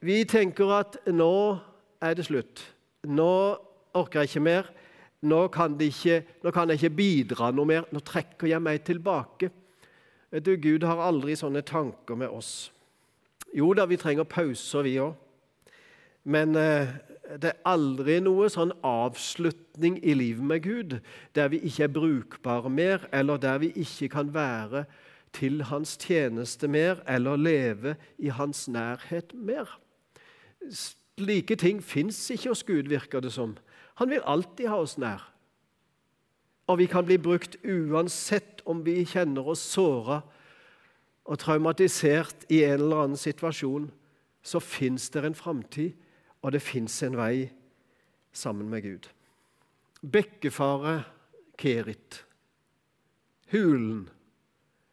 Vi 0.00 0.22
tenker 0.24 0.70
at 0.78 0.98
nå 1.10 1.58
er 2.00 2.14
det 2.14 2.28
slutt. 2.28 2.62
Nå 3.06 3.30
orker 3.98 4.22
jeg 4.22 4.30
ikke 4.30 4.44
mer. 4.46 4.68
Nå 5.26 5.48
kan, 5.50 5.74
ikke, 5.80 6.22
nå 6.44 6.50
kan 6.54 6.70
jeg 6.70 6.78
ikke 6.78 6.96
bidra 6.96 7.50
noe 7.50 7.66
mer. 7.66 7.88
Nå 7.90 8.02
trekker 8.06 8.46
jeg 8.46 8.62
meg 8.62 8.84
tilbake. 8.86 9.50
Du, 10.30 10.52
Gud 10.60 10.84
har 10.86 11.00
aldri 11.02 11.34
sånne 11.36 11.64
tanker 11.66 12.18
med 12.18 12.30
oss. 12.30 12.70
Jo 13.56 13.72
da, 13.74 13.88
vi 13.88 13.98
trenger 13.98 14.28
pauser, 14.28 14.84
vi 14.86 14.98
òg. 15.02 15.16
Men 16.28 16.56
eh, 16.60 16.90
det 17.40 17.52
er 17.52 17.68
aldri 17.68 18.18
noe 18.24 18.48
sånn 18.52 18.72
avslutning 18.84 19.98
i 20.04 20.14
livet 20.16 20.44
med 20.44 20.64
Gud 20.64 20.96
der 21.36 21.50
vi 21.52 21.60
ikke 21.68 21.86
er 21.86 21.92
brukbare 21.92 22.72
mer, 22.72 23.04
eller 23.12 23.40
der 23.40 23.60
vi 23.62 23.72
ikke 23.76 24.10
kan 24.16 24.32
være 24.34 24.84
til 25.36 25.62
hans 25.68 25.96
tjeneste 26.00 26.68
mer, 26.68 27.02
eller 27.08 27.36
leve 27.36 27.96
i 28.18 28.32
hans 28.32 28.66
nærhet 28.68 29.34
mer. 29.34 29.68
Slike 30.72 31.56
ting 31.60 31.82
fins 31.84 32.20
ikke 32.32 32.52
hos 32.52 32.64
Gud, 32.64 32.88
virker 32.88 33.20
det 33.20 33.32
som. 33.32 33.56
Han 34.00 34.10
vil 34.10 34.24
alltid 34.24 34.68
ha 34.68 34.80
oss 34.80 34.98
nær. 34.98 35.24
Og 36.68 36.78
vi 36.78 36.86
kan 36.86 37.06
bli 37.08 37.16
brukt 37.16 37.56
uansett 37.64 38.60
om 38.68 38.84
vi 38.84 39.00
kjenner 39.08 39.46
oss 39.48 39.62
såra 39.64 40.20
og 41.24 41.38
traumatisert 41.40 42.44
i 42.48 42.62
en 42.64 42.80
eller 42.80 43.04
annen 43.04 43.20
situasjon. 43.20 43.88
Så 44.42 44.60
fins 44.60 45.10
det 45.10 45.24
en 45.24 45.36
framtid, 45.36 45.92
og 46.42 46.52
det 46.54 46.62
fins 46.62 47.02
en 47.02 47.16
vei 47.18 47.48
sammen 48.32 48.68
med 48.70 48.82
Gud. 48.82 49.08
Bekkefaret 50.02 51.08
Kerit, 51.58 52.24
hulen, 53.50 54.08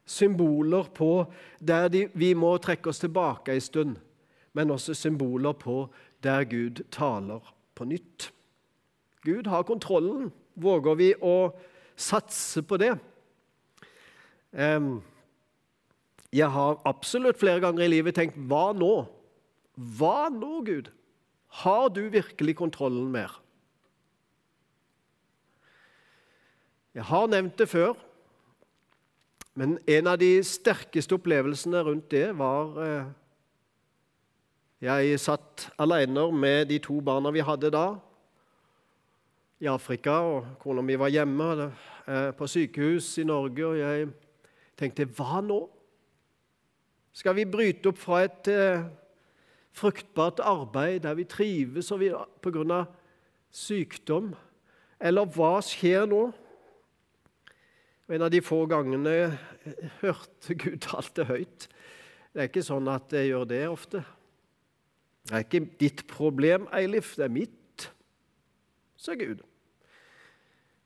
symboler 0.05 0.89
på 0.93 1.25
der 1.59 1.87
de, 1.93 2.07
vi 2.13 2.33
må 2.33 2.55
trekke 2.57 2.89
oss 2.89 3.01
tilbake 3.03 3.53
en 3.53 3.61
stund, 3.61 3.95
men 4.53 4.71
også 4.71 4.93
symboler 4.97 5.53
på 5.53 5.83
der 6.23 6.43
Gud 6.49 6.83
taler 6.91 7.53
på 7.75 7.85
nytt. 7.85 8.31
Gud 9.25 9.47
har 9.49 9.65
kontrollen. 9.67 10.31
Våger 10.55 10.95
vi 10.95 11.09
å 11.19 11.51
satse 11.99 12.61
på 12.63 12.77
det? 12.79 12.93
Jeg 16.35 16.49
har 16.51 16.79
absolutt 16.87 17.39
flere 17.41 17.59
ganger 17.63 17.83
i 17.85 17.91
livet 17.91 18.15
tenkt 18.15 18.37
hva 18.47 18.69
nå? 18.77 18.93
Hva 19.75 20.29
nå, 20.31 20.61
Gud? 20.63 20.91
Har 21.55 21.87
du 21.89 22.01
virkelig 22.11 22.55
kontrollen 22.59 23.11
mer? 23.11 23.41
Jeg 26.95 27.03
har 27.03 27.27
nevnt 27.27 27.57
det 27.59 27.67
før, 27.69 27.93
men 29.55 29.77
en 29.87 30.07
av 30.07 30.17
de 30.19 30.29
sterkeste 30.43 31.15
opplevelsene 31.15 31.81
rundt 31.83 32.09
det 32.11 32.27
var 32.35 32.79
eh, 32.83 33.07
Jeg 34.83 35.19
satt 35.19 35.69
alene 35.79 36.27
med 36.31 36.67
de 36.71 36.79
to 36.83 36.99
barna 37.03 37.31
vi 37.31 37.43
hadde 37.43 37.71
da, 37.71 37.85
i 39.59 39.67
Afrika, 39.71 40.11
og 40.11 40.59
kona 40.59 40.83
mi 40.83 40.97
var 40.99 41.13
hjemme 41.13 41.49
eh, 41.63 42.31
på 42.35 42.47
sykehus 42.51 43.13
i 43.23 43.27
Norge. 43.27 43.65
Og 43.65 43.79
jeg 43.79 44.09
tenkte 44.75 45.07
hva 45.15 45.39
nå? 45.43 45.61
Skal 47.15 47.37
vi 47.39 47.47
bryte 47.47 47.91
opp 47.91 47.99
fra 47.99 48.25
et 48.27 48.51
eh, 48.51 48.83
fruktbart 49.75 50.41
arbeid 50.43 51.03
der 51.03 51.17
vi 51.17 51.27
trives 51.27 51.91
og 51.91 52.03
av 52.05 52.87
sykdom? 53.51 54.33
Eller 54.99 55.27
hva 55.35 55.59
skjer 55.63 56.07
nå? 56.09 56.23
En 58.07 58.21
av 58.21 58.31
de 58.31 58.41
få 58.45 58.63
gangene 58.69 59.35
hørte 60.01 60.55
Gud 60.61 60.81
talte 60.85 61.25
høyt. 61.25 61.67
Det 62.31 62.43
er 62.43 62.49
ikke 62.51 62.65
sånn 62.65 62.87
at 62.91 63.13
jeg 63.15 63.31
gjør 63.31 63.47
det 63.49 63.63
ofte. 63.67 64.03
Det 65.25 65.33
er 65.33 65.45
ikke 65.45 65.67
ditt 65.81 66.03
problem, 66.07 66.67
Eilif, 66.75 67.15
det 67.17 67.25
er 67.25 67.33
mitt 67.33 67.61
sa 69.05 69.13
Gud. 69.13 69.43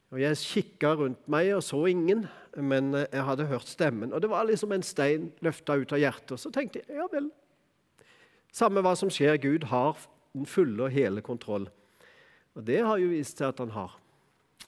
Og 0.10 0.20
Jeg 0.22 0.38
kikka 0.42 0.96
rundt 0.98 1.28
meg 1.30 1.52
og 1.54 1.64
så 1.64 1.84
ingen, 1.86 2.26
men 2.58 2.94
jeg 2.98 3.26
hadde 3.26 3.46
hørt 3.46 3.70
stemmen. 3.70 4.14
Og 4.14 4.22
Det 4.22 4.30
var 4.30 4.48
liksom 4.50 4.72
en 4.74 4.84
stein 4.84 5.32
løfta 5.46 5.78
ut 5.78 5.94
av 5.94 6.02
hjertet. 6.02 6.32
Og 6.32 6.40
så 6.40 6.52
tenkte 6.52 6.82
jeg 6.82 6.98
ja 6.98 7.06
vel. 7.12 7.30
Samme 8.56 8.82
hva 8.86 8.96
som 8.98 9.12
skjer, 9.14 9.38
Gud 9.42 9.68
har 9.70 9.98
den 10.34 10.48
fulle 10.50 10.88
og 10.88 10.94
hele 10.94 11.22
kontroll. 11.26 11.68
Og 12.58 12.66
det 12.66 12.82
har 12.86 12.98
jo 13.02 13.12
vist 13.12 13.40
seg 13.40 13.52
at 13.52 13.62
han 13.64 13.74
har. 13.76 13.96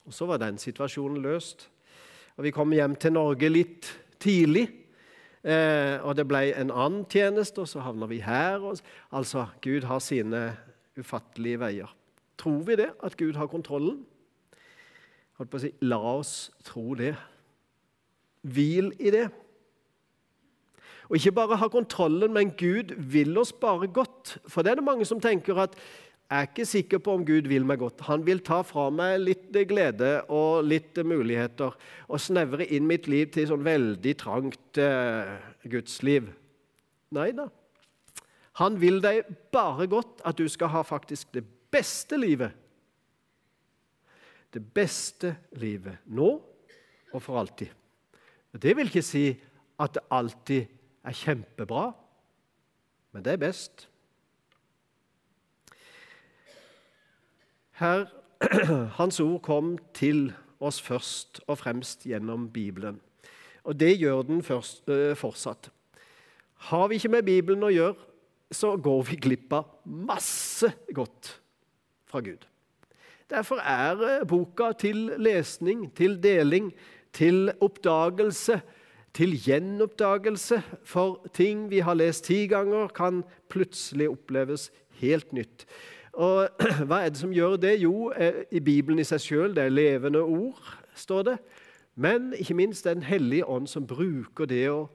Og 0.06 0.14
så 0.14 0.26
var 0.26 0.40
den 0.42 0.58
situasjonen 0.58 1.22
løst. 1.22 1.68
Og 2.36 2.44
Vi 2.44 2.54
kom 2.54 2.72
hjem 2.72 2.96
til 2.96 3.14
Norge 3.14 3.50
litt 3.50 3.90
tidlig. 4.22 4.68
Eh, 5.42 5.98
og 6.06 6.14
det 6.16 6.26
ble 6.30 6.52
en 6.54 6.70
annen 6.70 7.04
tjeneste, 7.10 7.64
og 7.64 7.68
så 7.68 7.82
havna 7.82 8.06
vi 8.06 8.22
her. 8.22 8.62
Og, 8.62 8.78
altså, 9.10 9.48
Gud 9.62 9.84
har 9.90 9.98
sine 9.98 10.52
ufattelige 10.98 11.60
veier. 11.60 11.92
Tror 12.38 12.62
vi 12.66 12.78
det, 12.78 12.90
at 13.02 13.16
Gud 13.16 13.36
har 13.36 13.50
kontrollen? 13.50 14.04
Holdt 15.38 15.50
på 15.50 15.58
å 15.58 15.62
si, 15.64 15.72
La 15.82 15.98
oss 15.98 16.52
tro 16.64 16.94
det. 16.98 17.14
Hvil 18.42 18.92
i 18.98 19.12
det. 19.14 19.28
Og 21.10 21.18
ikke 21.18 21.34
bare 21.36 21.58
ha 21.60 21.68
kontrollen, 21.72 22.32
men 22.34 22.54
Gud 22.58 22.94
vil 23.12 23.36
oss 23.38 23.52
bare 23.52 23.88
godt. 23.90 24.38
For 24.46 24.62
det 24.62 24.72
er 24.72 24.80
det 24.80 24.86
mange 24.86 25.06
som 25.08 25.20
tenker 25.20 25.58
at 25.64 25.76
jeg 26.32 26.38
er 26.38 26.48
ikke 26.48 26.64
sikker 26.64 27.00
på 27.04 27.12
om 27.18 27.24
Gud 27.28 27.48
vil 27.50 27.66
meg 27.68 27.82
godt. 27.82 28.06
Han 28.08 28.22
vil 28.24 28.40
ta 28.40 28.62
fra 28.64 28.86
meg 28.94 29.18
litt 29.20 29.50
glede 29.68 30.14
og 30.32 30.62
litt 30.64 30.96
muligheter 31.04 31.74
og 32.08 32.22
snevre 32.22 32.64
inn 32.72 32.86
mitt 32.88 33.04
liv 33.10 33.28
til 33.34 33.50
sånn 33.50 33.66
veldig 33.66 34.14
trangt 34.22 34.80
eh, 34.80 35.34
gudsliv. 35.68 36.30
Nei 37.12 37.28
da. 37.36 37.50
Han 38.62 38.80
vil 38.80 39.02
deg 39.04 39.28
bare 39.52 39.84
godt, 39.92 40.22
at 40.24 40.40
du 40.40 40.48
skal 40.48 40.72
ha 40.72 40.80
faktisk 40.86 41.34
det 41.36 41.44
beste 41.72 42.16
livet. 42.20 42.56
det 44.52 44.60
beste 44.74 45.36
livet 45.56 46.02
nå 46.12 46.28
og 47.12 47.22
for 47.24 47.40
alltid. 47.40 47.70
Det 48.52 48.74
vil 48.76 48.90
ikke 48.90 49.04
si 49.04 49.30
at 49.80 49.94
det 49.96 50.04
alltid 50.12 50.81
er 51.04 51.16
kjempebra, 51.16 51.92
men 53.12 53.24
det 53.24 53.32
er 53.32 53.40
best. 53.42 53.88
Her, 57.80 58.06
Hans 58.98 59.20
ord 59.20 59.40
kom 59.42 59.74
til 59.94 60.30
oss 60.62 60.80
først 60.82 61.40
og 61.46 61.58
fremst 61.58 62.06
gjennom 62.06 62.48
Bibelen. 62.52 63.00
Og 63.64 63.78
det 63.80 63.98
gjør 63.98 64.22
den 64.26 64.42
først, 64.42 64.88
øh, 64.88 65.16
fortsatt. 65.16 65.70
Har 66.54 66.88
vi 66.88 66.98
ikke 66.98 67.08
med 67.08 67.26
Bibelen 67.26 67.62
å 67.66 67.70
gjøre, 67.72 67.98
så 68.52 68.76
går 68.76 69.02
vi 69.08 69.16
glipp 69.16 69.52
av 69.56 69.70
masse 69.84 70.68
godt 70.94 71.40
fra 72.06 72.20
Gud. 72.20 72.46
Derfor 73.30 73.62
er 73.64 74.24
boka 74.28 74.72
til 74.76 75.14
lesning, 75.18 75.86
til 75.96 76.18
deling, 76.22 76.72
til 77.12 77.50
oppdagelse, 77.60 78.60
til 79.14 79.34
gjenoppdagelse. 79.36 80.62
For 80.84 81.20
ting 81.34 81.68
vi 81.70 81.82
har 81.84 81.94
lest 81.94 82.24
ti 82.24 82.46
ganger, 82.50 82.88
kan 82.88 83.22
plutselig 83.52 84.08
oppleves 84.10 84.70
helt 85.00 85.32
nytt. 85.32 85.66
Og 86.12 86.48
Hva 86.88 87.02
er 87.02 87.12
det 87.12 87.20
som 87.20 87.32
gjør 87.32 87.56
det? 87.56 87.76
Jo, 87.82 88.10
eh, 88.16 88.44
i 88.52 88.60
Bibelen 88.60 89.00
i 89.00 89.06
seg 89.08 89.20
sjøl, 89.20 89.54
det 89.56 89.66
er 89.66 89.74
levende 89.74 90.22
ord, 90.22 90.60
står 90.94 91.22
det. 91.30 91.36
Men 91.94 92.32
ikke 92.32 92.56
minst 92.56 92.84
Den 92.84 93.02
hellige 93.02 93.46
ånd 93.46 93.66
som 93.68 93.86
bruker 93.86 94.48
det 94.48 94.70
og 94.70 94.90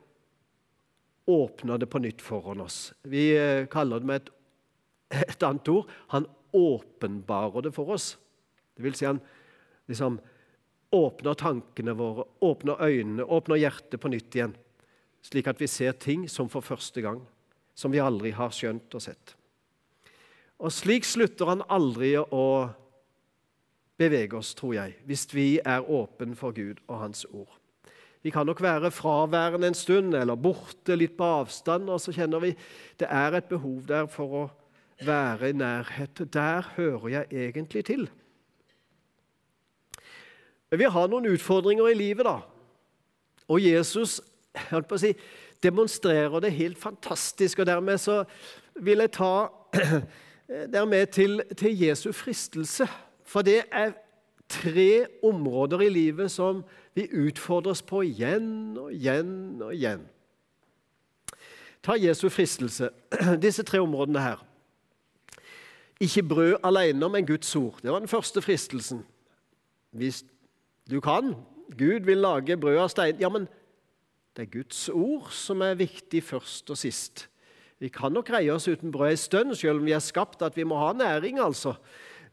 åpner 1.27 1.77
det 1.77 1.89
på 1.89 1.99
nytt 1.99 2.21
foran 2.21 2.61
oss. 2.61 2.93
Vi 3.03 3.31
eh, 3.37 3.67
kaller 3.69 3.99
det 3.99 4.07
med 4.07 4.21
et, 4.21 4.29
et 5.27 5.43
annet 5.43 5.67
ord 5.67 5.89
Han 6.07 6.25
åpenbarer 6.53 7.61
det 7.61 7.73
for 7.73 7.93
oss. 7.93 8.17
Det 8.75 8.83
vil 8.83 8.95
si 8.95 9.05
han 9.05 9.19
liksom 9.87 10.19
åpner 10.91 11.33
tankene 11.33 11.93
våre, 11.97 12.25
åpner 12.39 12.81
øynene, 12.81 13.23
åpner 13.23 13.59
hjertet 13.59 13.99
på 14.01 14.11
nytt 14.11 14.35
igjen. 14.35 14.55
Slik 15.25 15.49
at 15.51 15.59
vi 15.61 15.67
ser 15.67 15.97
ting 15.99 16.27
som 16.31 16.49
for 16.49 16.63
første 16.63 17.01
gang, 17.03 17.21
som 17.75 17.91
vi 17.91 18.01
aldri 18.01 18.31
har 18.35 18.53
skjønt 18.55 18.95
og 18.95 19.03
sett. 19.03 19.35
Og 20.57 20.73
slik 20.73 21.05
slutter 21.05 21.51
han 21.51 21.65
aldri 21.69 22.15
å 22.17 22.45
bevege 23.97 24.37
oss, 24.37 24.53
tror 24.57 24.75
jeg, 24.77 24.97
hvis 25.05 25.27
vi 25.33 25.47
er 25.59 25.85
åpne 25.85 26.37
for 26.37 26.55
Gud 26.55 26.79
og 26.87 27.01
Hans 27.01 27.25
ord. 27.29 27.51
Vi 28.25 28.31
kan 28.33 28.47
nok 28.49 28.61
være 28.61 28.91
fraværende 28.91 29.69
en 29.69 29.77
stund 29.77 30.15
eller 30.17 30.35
borte 30.35 30.97
litt 30.97 31.17
på 31.17 31.27
avstand, 31.41 31.89
og 31.89 32.01
så 32.01 32.13
kjenner 32.15 32.41
vi 32.43 32.53
det 32.99 33.09
er 33.09 33.37
et 33.37 33.49
behov 33.49 33.85
der 33.87 34.09
for 34.11 34.39
å 34.41 34.45
være 35.05 35.51
i 35.51 35.57
nærhet. 35.57 36.23
Der 36.33 36.65
hører 36.75 37.07
jeg 37.13 37.45
egentlig 37.45 37.85
til. 37.87 38.07
Men 40.71 40.79
vi 40.79 40.89
har 40.91 41.11
noen 41.11 41.29
utfordringer 41.31 41.91
i 41.91 41.97
livet, 41.97 42.25
da. 42.27 42.39
Og 43.47 43.63
Jesus 43.63 44.19
holdt 44.71 44.89
på 44.89 44.97
å 44.97 45.01
si, 45.01 45.13
demonstrerer 45.63 46.41
det 46.43 46.55
helt 46.57 46.79
fantastisk. 46.79 47.59
og 47.59 47.69
Dermed 47.69 48.01
så 48.01 48.23
vil 48.75 49.03
jeg 49.05 49.13
ta 49.17 49.47
dermed 50.75 51.13
til, 51.15 51.41
til 51.57 51.79
Jesu 51.85 52.11
fristelse. 52.11 52.87
For 53.27 53.45
det 53.45 53.63
er 53.71 53.95
tre 54.49 55.07
områder 55.23 55.81
i 55.87 55.89
livet 55.91 56.31
som 56.31 56.63
vi 56.95 57.07
utfordres 57.11 57.81
på 57.83 58.03
igjen 58.07 58.77
og 58.79 58.93
igjen 58.95 59.61
og 59.61 59.73
igjen. 59.75 60.05
Ta 61.83 61.95
Jesu 61.99 62.27
fristelse, 62.29 62.89
disse 63.45 63.63
tre 63.63 63.79
områdene 63.83 64.23
her. 64.23 64.43
Ikke 66.03 66.23
brød 66.23 66.57
alene, 66.63 67.09
men 67.09 67.25
Guds 67.25 67.55
ord. 67.55 67.79
Det 67.81 67.91
var 67.91 67.99
den 67.99 68.11
første 68.11 68.41
fristelsen. 68.41 69.05
Hvis 69.91 70.25
du 70.89 70.99
kan 71.03 71.35
Gud 71.77 72.05
vil 72.07 72.17
lage 72.23 72.57
brød 72.57 72.77
av 72.79 72.91
stein 72.91 73.19
Ja, 73.19 73.29
men 73.29 73.47
det 74.37 74.45
er 74.45 74.53
Guds 74.59 74.89
ord 74.93 75.31
som 75.33 75.61
er 75.65 75.79
viktig 75.79 76.21
først 76.23 76.69
og 76.69 76.77
sist. 76.77 77.25
Vi 77.81 77.89
kan 77.93 78.13
nok 78.13 78.29
greie 78.29 78.53
oss 78.53 78.67
uten 78.67 78.91
brød 78.93 79.11
en 79.11 79.17
stund, 79.17 79.55
selv 79.55 79.81
om 79.81 79.85
vi 79.85 79.95
er 79.97 80.01
skapt 80.01 80.41
at 80.41 80.57
vi 80.57 80.63
må 80.63 80.77
ha 80.77 80.93
næring. 80.93 81.39
altså. 81.39 81.73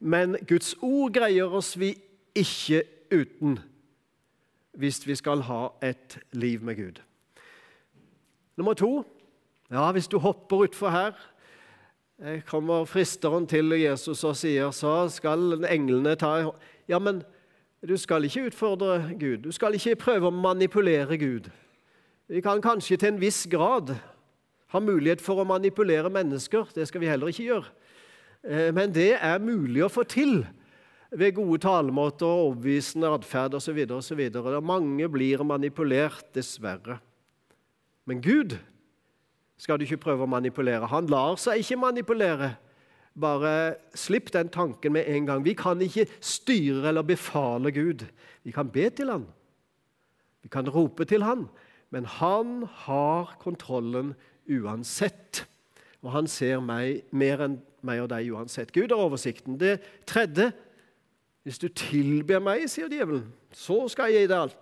Men 0.01 0.37
Guds 0.49 0.75
ord 0.83 1.13
greier 1.13 1.49
oss 1.49 1.79
vi 1.79 1.95
ikke 2.35 2.83
uten 3.13 3.59
hvis 4.75 5.07
vi 5.07 5.15
skal 5.15 5.45
ha 5.47 5.69
et 5.83 6.19
liv 6.33 6.63
med 6.63 6.77
Gud. 6.77 7.01
Nummer 8.57 8.75
to 8.75 9.05
ja, 9.71 9.93
hvis 9.93 10.09
du 10.09 10.19
hopper 10.19 10.57
utfor 10.57 10.91
her 10.91 11.13
kommer 12.47 12.85
fristeren 12.85 13.47
til 13.47 13.73
Jesus 13.81 14.25
og 14.25 14.37
sier 14.39 14.71
så 14.71 15.09
skal 15.11 15.65
englene 15.67 16.15
ta 16.17 16.53
Ja, 16.89 16.99
men 16.99 17.23
du 17.89 17.97
skal 17.97 18.25
ikke 18.25 18.47
utfordre 18.49 18.99
Gud. 19.21 19.45
Du 19.45 19.53
skal 19.53 19.77
ikke 19.77 19.97
prøve 20.01 20.31
å 20.31 20.35
manipulere 20.35 21.19
Gud. 21.21 21.51
Vi 22.29 22.41
kan 22.41 22.63
kanskje 22.65 22.97
til 22.97 23.13
en 23.13 23.21
viss 23.21 23.45
grad 23.51 23.93
ha 24.73 24.81
mulighet 24.81 25.21
for 25.21 25.43
å 25.43 25.47
manipulere 25.47 26.11
mennesker. 26.11 26.71
Det 26.75 26.89
skal 26.89 27.03
vi 27.03 27.11
heller 27.11 27.29
ikke 27.31 27.49
gjøre. 27.51 27.73
Eh, 28.45 28.71
men 28.75 28.93
det 28.95 29.13
er 29.21 29.43
mulig 29.43 29.85
å 29.85 29.93
få 29.93 30.07
til 30.09 30.43
ved 31.15 31.37
gode 31.37 31.61
talemåter, 31.63 32.27
og 32.27 32.49
overbevisende 32.49 33.13
atferd 33.15 33.55
osv. 33.55 33.79
Mange 34.65 35.09
blir 35.09 35.45
manipulert, 35.47 36.25
dessverre. 36.35 36.99
Men 38.05 38.21
Gud 38.21 38.57
skal 39.57 39.79
du 39.79 39.85
ikke 39.87 40.03
prøve 40.09 40.27
å 40.27 40.31
manipulere. 40.31 40.89
Han 40.91 41.07
lar 41.07 41.39
seg 41.41 41.63
ikke 41.63 41.79
manipulere. 41.79 42.55
Bare 43.21 43.77
slipp 43.95 44.33
den 44.35 44.51
tanken 44.51 44.93
med 44.93 45.09
en 45.09 45.27
gang. 45.27 45.45
Vi 45.45 45.55
kan 45.55 45.83
ikke 45.83 46.07
styre 46.21 46.89
eller 46.89 47.03
befale 47.07 47.71
Gud. 47.73 48.07
Vi 48.43 48.51
kan 48.51 48.71
be 48.71 48.89
til 48.91 49.11
han. 49.11 49.27
Vi 50.43 50.49
kan 50.49 50.69
rope 50.69 51.05
til 51.05 51.23
han. 51.23 51.47
Men 51.91 52.05
han 52.05 52.65
har 52.85 53.37
kontrollen 53.41 54.15
uansett. 54.51 55.45
Og 56.03 56.13
han 56.13 56.27
ser 56.29 56.61
meg, 56.61 57.05
mer 57.15 57.47
enn 57.47 57.61
meg 57.87 58.03
og 58.03 58.11
deg 58.13 58.33
uansett. 58.35 58.73
Gud 58.75 58.93
har 58.93 59.01
oversikten. 59.01 59.59
Det 59.61 59.79
tredje 60.07 60.53
Hvis 61.45 61.59
du 61.61 61.67
tilber 61.69 62.41
meg, 62.41 62.63
sier 62.73 62.89
djevelen, 62.89 63.27
så 63.53 63.83
skal 63.93 64.09
jeg 64.09 64.23
gi 64.23 64.29
deg 64.31 64.47
alt. 64.47 64.55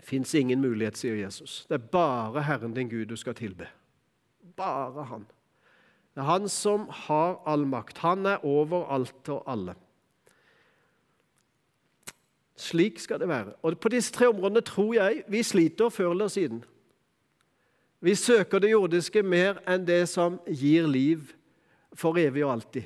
Fins 0.00 0.30
ingen 0.40 0.62
mulighet, 0.64 0.96
sier 0.96 1.18
Jesus. 1.18 1.66
Det 1.68 1.76
er 1.76 1.90
bare 1.92 2.46
Herren 2.48 2.72
din 2.72 2.88
Gud 2.88 3.10
du 3.12 3.16
skal 3.20 3.36
tilbe. 3.36 3.68
Bare 4.56 5.04
Han. 5.10 5.26
Det 6.14 6.22
er 6.22 6.30
Han 6.30 6.48
som 6.48 6.86
har 6.88 7.40
all 7.46 7.66
makt. 7.66 7.98
Han 7.98 8.26
er 8.26 8.44
over 8.46 8.86
alt 8.94 9.28
og 9.28 9.42
alle. 9.46 9.74
Slik 12.56 13.00
skal 13.02 13.20
det 13.20 13.28
være. 13.28 13.52
Og 13.62 13.78
På 13.78 13.88
disse 13.88 14.12
tre 14.12 14.28
områdene 14.28 14.60
tror 14.60 14.94
jeg 14.94 15.24
vi 15.28 15.42
sliter 15.42 15.88
før 15.88 16.10
eller 16.10 16.28
siden. 16.28 16.64
Vi 18.00 18.14
søker 18.14 18.58
det 18.58 18.70
jordiske 18.70 19.22
mer 19.22 19.58
enn 19.68 19.86
det 19.86 20.08
som 20.08 20.38
gir 20.46 20.86
liv 20.86 21.32
for 21.94 22.18
evig 22.18 22.44
og 22.44 22.52
alltid. 22.52 22.82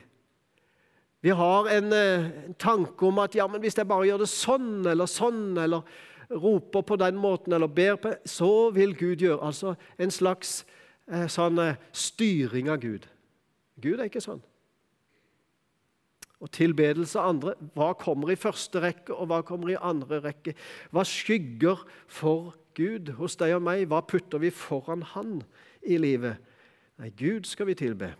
Vi 1.20 1.28
har 1.34 1.66
en, 1.66 1.92
eh, 1.92 2.30
en 2.46 2.54
tanke 2.54 3.06
om 3.06 3.18
at 3.18 3.34
ja, 3.34 3.46
men 3.46 3.60
hvis 3.60 3.76
jeg 3.76 3.88
bare 3.88 4.06
gjør 4.06 4.18
det 4.18 4.28
sånn 4.28 4.86
eller 4.86 5.06
sånn, 5.06 5.58
eller 5.58 5.82
roper 6.30 6.82
på 6.82 6.96
den 6.96 7.16
måten 7.16 7.52
eller 7.52 7.66
ber 7.66 7.96
på 7.96 8.12
Så 8.24 8.70
vil 8.70 8.94
Gud 8.94 9.16
gjøre 9.16 9.46
Altså 9.46 9.74
en 9.98 10.10
slags 10.10 10.64
eh, 11.10 11.26
sånn 11.26 11.58
eh, 11.58 11.76
styring 11.92 12.68
av 12.68 12.80
Gud. 12.80 13.06
Gud 13.82 13.98
er 13.98 14.08
ikke 14.10 14.22
sånn. 14.24 14.42
Og 16.38 16.50
tilbedelse 16.54 17.18
av 17.18 17.32
andre. 17.32 17.54
Hva 17.74 17.92
kommer 17.98 18.30
i 18.30 18.38
første 18.38 18.82
rekke, 18.82 19.14
og 19.14 19.30
hva 19.30 19.40
kommer 19.46 19.72
i 19.72 19.80
andre 19.80 20.20
rekke? 20.22 20.54
Hva 20.94 21.02
skygger 21.06 21.82
for 22.06 22.54
Gud 22.78 23.10
hos 23.18 23.34
deg 23.40 23.56
og 23.56 23.64
meg, 23.66 23.88
hva 23.90 24.04
putter 24.06 24.38
vi 24.42 24.52
foran 24.54 25.02
Han 25.14 25.40
i 25.82 25.98
livet? 25.98 26.38
Nei, 26.98 27.10
Gud 27.18 27.46
skal 27.46 27.66
vi 27.70 27.78
tilbe. 27.78 28.12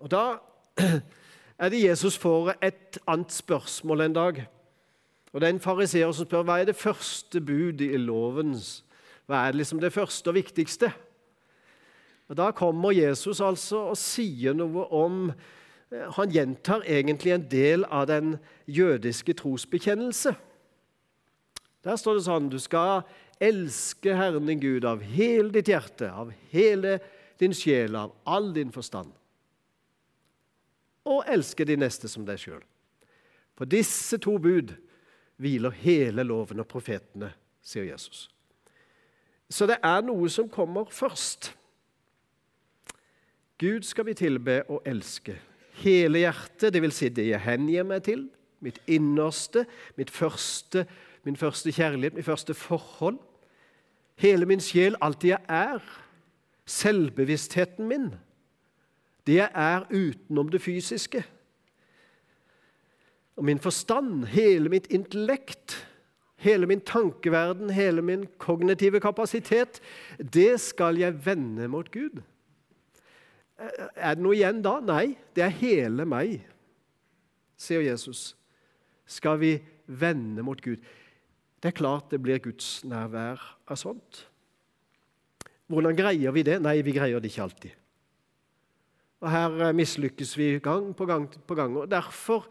Og 0.00 0.10
Da 0.12 0.38
er 1.60 1.72
det 1.72 1.84
Jesus 1.84 2.16
får 2.20 2.54
et 2.64 2.98
annet 3.08 3.32
spørsmål 3.32 4.06
en 4.06 4.16
dag. 4.16 4.42
Og 5.32 5.40
Det 5.40 5.48
er 5.48 5.52
en 5.52 5.60
fariseer 5.60 6.12
som 6.12 6.24
spør 6.24 6.44
hva 6.48 6.60
er 6.60 6.70
det 6.70 6.80
første 6.80 7.40
budet 7.40 7.92
i 7.92 8.00
lovens? 8.00 8.84
Hva 9.28 9.42
er 9.44 9.52
det 9.52 9.60
liksom 9.60 9.80
det 9.80 9.92
første 9.92 10.32
og 10.32 10.38
viktigste? 10.38 10.92
Og 12.28 12.36
Da 12.36 12.50
kommer 12.50 12.94
Jesus 12.94 13.40
altså 13.40 13.90
og 13.92 13.98
sier 14.00 14.56
noe 14.56 14.86
om 14.94 15.28
eh, 15.30 16.08
Han 16.18 16.32
gjentar 16.34 16.86
egentlig 16.86 17.34
en 17.36 17.46
del 17.50 17.84
av 17.84 18.08
den 18.10 18.36
jødiske 18.66 19.36
trosbekjennelse. 19.38 20.34
Der 21.86 21.96
står 21.96 22.18
det 22.18 22.26
sånn 22.26 22.50
Du 22.50 22.58
skal 22.62 23.06
elske 23.42 24.16
Herren 24.16 24.48
din 24.48 24.60
Gud 24.62 24.86
av 24.88 25.04
hele 25.04 25.52
ditt 25.54 25.68
hjerte, 25.68 26.08
av 26.10 26.32
hele 26.50 26.98
din 27.38 27.54
sjel, 27.54 27.96
av 27.96 28.14
all 28.24 28.48
din 28.56 28.72
forstand. 28.72 29.12
Og 31.06 31.22
elske 31.30 31.66
de 31.68 31.76
neste 31.78 32.08
som 32.10 32.24
deg 32.26 32.40
sjøl. 32.40 32.62
På 33.56 33.68
disse 33.68 34.18
to 34.18 34.38
bud 34.42 34.72
hviler 35.40 35.74
hele 35.82 36.24
loven 36.24 36.64
og 36.64 36.68
profetene, 36.68 37.30
sier 37.64 37.86
Jesus. 37.86 38.26
Så 39.52 39.68
det 39.68 39.78
er 39.84 40.02
noe 40.02 40.28
som 40.32 40.48
kommer 40.50 40.88
først. 40.90 41.52
Gud 43.58 43.82
skal 43.82 44.06
vi 44.06 44.14
tilbe 44.14 44.62
og 44.68 44.82
elske. 44.86 45.38
Hele 45.80 46.18
hjertet, 46.18 46.74
dvs. 46.74 46.94
Si 46.94 47.08
det 47.08 47.28
jeg 47.30 47.40
hengir 47.40 47.86
meg 47.88 48.02
til, 48.04 48.26
mitt 48.60 48.80
innerste, 48.88 49.66
mitt 49.96 50.10
første, 50.10 50.86
min 51.24 51.36
første 51.36 51.72
kjærlighet, 51.72 52.14
mitt 52.16 52.24
første 52.24 52.54
forhold. 52.54 53.18
Hele 54.20 54.46
min 54.48 54.60
sjel, 54.60 54.96
alt 55.00 55.22
det 55.22 55.34
jeg 55.34 55.40
er. 55.48 55.80
Selvbevisstheten 56.66 57.88
min. 57.88 58.10
Det 59.26 59.40
jeg 59.40 59.50
er 59.54 59.88
utenom 59.90 60.48
det 60.48 60.62
fysiske. 60.62 61.24
Og 63.36 63.44
min 63.44 63.58
forstand, 63.58 64.24
hele 64.32 64.68
mitt 64.72 64.86
intellekt, 64.90 65.76
hele 66.36 66.66
min 66.66 66.80
tankeverden, 66.80 67.70
hele 67.70 68.02
min 68.02 68.26
kognitive 68.38 69.00
kapasitet, 69.00 69.80
det 70.18 70.60
skal 70.60 70.96
jeg 70.96 71.26
vende 71.26 71.68
mot 71.68 71.90
Gud. 71.92 72.22
Er 73.56 74.16
det 74.16 74.24
noe 74.24 74.36
igjen 74.36 74.60
da? 74.64 74.76
Nei, 74.84 75.16
det 75.36 75.46
er 75.46 75.54
hele 75.62 76.04
meg, 76.08 76.42
sier 77.56 77.84
Jesus. 77.84 78.34
Skal 79.08 79.38
vi 79.40 79.52
vende 79.86 80.44
mot 80.44 80.60
Gud? 80.60 80.82
Det 81.62 81.70
er 81.72 81.78
klart 81.78 82.12
det 82.12 82.20
blir 82.22 82.42
Guds 82.44 82.82
nærvær 82.84 83.40
av 83.66 83.80
sånt. 83.80 84.26
Hvordan 85.72 85.96
greier 85.98 86.34
vi 86.36 86.44
det? 86.46 86.60
Nei, 86.62 86.78
vi 86.84 86.94
greier 86.94 87.22
det 87.22 87.32
ikke 87.32 87.46
alltid. 87.48 87.82
Og 89.24 89.30
Her 89.32 89.56
eh, 89.66 89.74
mislykkes 89.74 90.36
vi 90.38 90.50
gang 90.62 90.92
på 90.94 91.06
gang 91.08 91.26
på 91.26 91.56
gang. 91.58 91.74
og 91.80 91.90
Derfor 91.90 92.46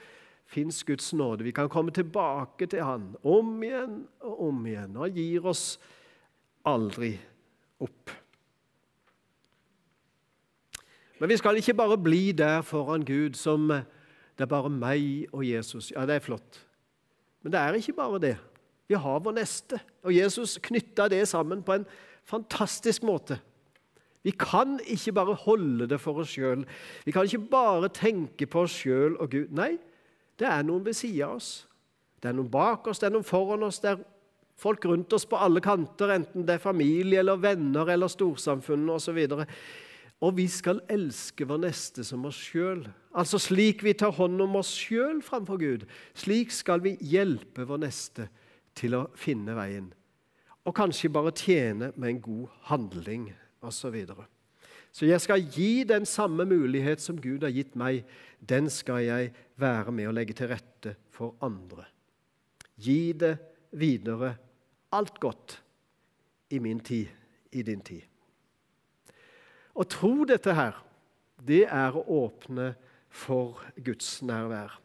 fins 0.50 0.84
Guds 0.84 1.13
nåde. 1.13 1.46
Vi 1.46 1.54
kan 1.56 1.70
komme 1.70 1.94
tilbake 1.94 2.68
til 2.68 2.84
Han 2.84 3.13
om 3.24 3.63
igjen 3.63 4.02
og 4.26 4.48
om 4.50 4.65
igjen. 4.65 4.98
Og 4.98 5.06
Han 5.06 5.15
gir 5.15 5.48
oss 5.48 5.65
aldri 6.65 7.13
opp. 7.80 8.12
Men 11.26 11.32
vi 11.34 11.38
skal 11.42 11.58
ikke 11.58 11.74
bare 11.74 11.96
bli 11.98 12.36
der 12.38 12.60
foran 12.62 13.02
Gud 13.02 13.34
som 13.34 13.72
det 14.38 14.44
er 14.46 14.50
bare 14.52 14.70
meg 14.70 15.26
og 15.34 15.42
Jesus. 15.42 15.88
Ja, 15.90 16.04
det 16.06 16.20
er 16.20 16.22
flott. 16.22 16.60
Men 17.42 17.50
det 17.56 17.60
er 17.60 17.78
ikke 17.80 17.96
bare 17.98 18.20
det. 18.22 18.36
Vi 18.86 18.94
har 18.94 19.24
vår 19.26 19.34
neste. 19.34 19.80
Og 20.06 20.14
Jesus 20.14 20.60
knytta 20.62 21.08
det 21.10 21.24
sammen 21.26 21.64
på 21.66 21.80
en 21.80 21.86
fantastisk 22.30 23.02
måte. 23.10 23.40
Vi 24.22 24.36
kan 24.38 24.76
ikke 24.86 25.16
bare 25.18 25.34
holde 25.34 25.88
det 25.90 25.98
for 26.04 26.22
oss 26.22 26.36
sjøl. 26.36 26.62
Vi 27.06 27.12
kan 27.16 27.26
ikke 27.26 27.50
bare 27.50 27.90
tenke 27.90 28.46
på 28.46 28.62
oss 28.68 28.76
sjøl 28.84 29.18
og 29.18 29.32
Gud. 29.34 29.50
Nei, 29.50 29.80
det 30.38 30.46
er 30.46 30.62
noen 30.62 30.86
ved 30.86 30.94
sida 30.94 31.32
av 31.32 31.40
oss. 31.40 31.50
Det 32.22 32.30
er 32.30 32.38
noen 32.38 32.54
bak 32.54 32.86
oss, 32.86 33.02
det 33.02 33.10
er 33.10 33.18
noen 33.18 33.26
foran 33.26 33.66
oss. 33.66 33.82
Det 33.82 33.96
er 33.96 34.06
folk 34.62 34.86
rundt 34.86 35.18
oss 35.18 35.26
på 35.26 35.42
alle 35.42 35.66
kanter, 35.66 36.14
enten 36.20 36.46
det 36.46 36.60
er 36.60 36.64
familie 36.70 37.26
eller 37.26 37.42
venner 37.42 37.90
eller 37.98 38.14
storsamfunnet 38.14 38.94
osv. 38.94 39.26
Og 40.23 40.38
vi 40.38 40.45
skal 40.47 40.80
elske 40.91 41.47
vår 41.47 41.60
neste 41.65 42.06
som 42.08 42.23
oss 42.30 42.38
sjøl. 42.39 42.86
Altså 43.15 43.39
slik 43.41 43.84
vi 43.84 43.95
tar 43.97 44.15
hånd 44.15 44.39
om 44.45 44.58
oss 44.62 44.71
sjøl 44.78 45.21
framfor 45.25 45.60
Gud, 45.60 45.84
slik 46.15 46.54
skal 46.56 46.84
vi 46.84 46.95
hjelpe 47.04 47.67
vår 47.67 47.84
neste 47.84 48.30
til 48.75 48.95
å 48.97 49.06
finne 49.19 49.56
veien. 49.58 49.89
Og 50.65 50.73
kanskje 50.75 51.12
bare 51.13 51.34
tjene 51.36 51.91
med 51.95 52.10
en 52.10 52.21
god 52.23 52.56
handling 52.71 53.28
osv. 53.65 53.73
Så, 53.75 53.89
videre. 53.89 54.28
så 54.93 55.08
jeg 55.08 55.21
skal 55.23 55.41
gi 55.41 55.84
den 55.89 56.06
samme 56.06 56.45
mulighet 56.45 57.01
som 57.01 57.17
Gud 57.17 57.43
har 57.43 57.54
gitt 57.54 57.73
meg. 57.75 58.04
Den 58.39 58.69
skal 58.69 59.01
jeg 59.01 59.32
være 59.58 59.93
med 59.95 60.10
å 60.10 60.13
legge 60.13 60.38
til 60.38 60.51
rette 60.51 60.95
for 61.10 61.34
andre. 61.45 61.88
Gi 62.78 63.13
det 63.17 63.36
videre, 63.73 64.36
alt 64.93 65.17
godt, 65.19 65.62
i 66.54 66.60
min 66.62 66.80
tid, 66.80 67.10
i 67.51 67.63
din 67.65 67.82
tid. 67.82 68.06
Å 69.76 69.84
tro 69.84 70.24
dette 70.28 70.56
her, 70.56 70.78
det 71.46 71.66
er 71.68 71.96
å 71.96 72.04
åpne 72.24 72.72
for 73.12 73.60
Guds 73.84 74.22
nærvær. 74.26 74.78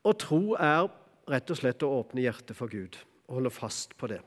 Å 0.00 0.12
tro 0.16 0.42
er 0.54 0.90
rett 1.30 1.50
og 1.50 1.58
slett 1.58 1.82
å 1.86 1.94
åpne 2.00 2.22
hjertet 2.24 2.56
for 2.58 2.70
Gud 2.70 2.98
og 3.26 3.40
holde 3.40 3.52
fast 3.54 3.96
på 3.98 4.08
det. 4.10 4.20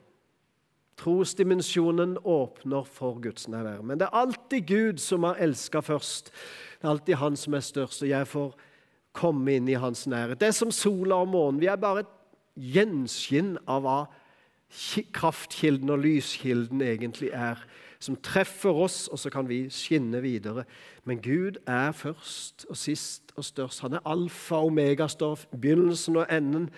Trosdimensjonen 0.99 2.17
åpner 2.23 2.85
for 2.85 3.17
Guds 3.23 3.47
nærvær. 3.49 3.81
Men 3.81 3.99
det 3.99 4.07
er 4.07 4.19
alltid 4.21 4.67
Gud 4.69 5.01
som 5.01 5.25
har 5.27 5.39
elska 5.41 5.81
først. 5.83 6.29
Det 6.79 6.85
er 6.85 6.91
alltid 6.93 7.19
Han 7.19 7.39
som 7.39 7.57
er 7.57 7.65
størst, 7.65 8.03
og 8.03 8.11
jeg 8.11 8.27
får 8.29 8.53
komme 9.13 9.57
inn 9.57 9.69
i 9.69 9.79
Hans 9.79 10.05
nærhet. 10.07 10.39
Det 10.39 10.47
er 10.51 10.55
som 10.55 10.71
sola 10.71 11.15
og 11.23 11.31
månen. 11.33 11.59
Vi 11.61 11.67
er 11.71 11.81
bare 11.81 12.05
et 12.05 12.13
gjenskinn 12.55 13.57
av 13.65 13.81
hva 13.83 13.97
kraftkilden 15.13 15.89
og 15.89 15.99
lyskilden 15.99 16.81
egentlig 16.81 17.29
er, 17.33 17.61
som 17.99 18.17
treffer 18.19 18.73
oss, 18.83 19.07
og 19.07 19.19
så 19.19 19.29
kan 19.31 19.47
vi 19.47 19.69
skinne 19.71 20.21
videre. 20.21 20.65
Men 21.05 21.21
Gud 21.21 21.61
er 21.67 21.91
først 21.91 22.65
og 22.69 22.77
sist 22.77 23.31
og 23.35 23.45
størst. 23.45 23.81
Han 23.81 23.93
er 23.93 24.03
alfa 24.05 24.55
og 24.55 24.73
megastoff, 24.73 25.45
begynnelsen 25.51 26.17
og 26.19 26.27
enden. 26.31 26.69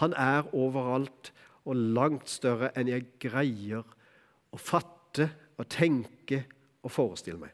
Han 0.00 0.14
er 0.16 0.54
overalt 0.54 1.32
og 1.64 1.76
langt 1.76 2.30
større 2.30 2.72
enn 2.78 2.88
jeg 2.88 3.10
greier 3.20 3.84
å 4.50 4.58
fatte 4.58 5.28
og 5.58 5.68
tenke 5.68 6.44
og 6.82 6.94
forestille 6.94 7.42
meg. 7.42 7.52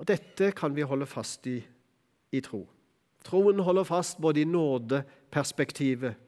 Og 0.00 0.08
Dette 0.08 0.50
kan 0.56 0.74
vi 0.74 0.82
holde 0.82 1.06
fast 1.06 1.46
i 1.46 1.60
i 2.34 2.40
tro. 2.40 2.64
Troen 3.24 3.62
holder 3.64 3.86
fast 3.88 4.20
både 4.20 4.42
i 4.42 4.48
nådeperspektivet 4.48 6.18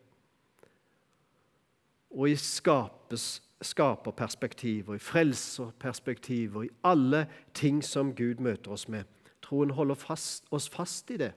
og 2.11 2.31
i 2.31 2.37
skapes, 2.37 3.43
skaperperspektiv 3.63 4.89
og 4.89 4.97
i 4.97 5.03
frelserperspektiv 5.03 6.57
og 6.57 6.67
i 6.67 6.75
alle 6.85 7.27
ting 7.55 7.85
som 7.85 8.15
Gud 8.15 8.43
møter 8.45 8.71
oss 8.71 8.89
med. 8.89 9.05
Troen 9.43 9.71
holder 9.71 9.95
fast, 9.95 10.45
oss 10.51 10.69
fast 10.69 11.11
i 11.11 11.17
det. 11.17 11.33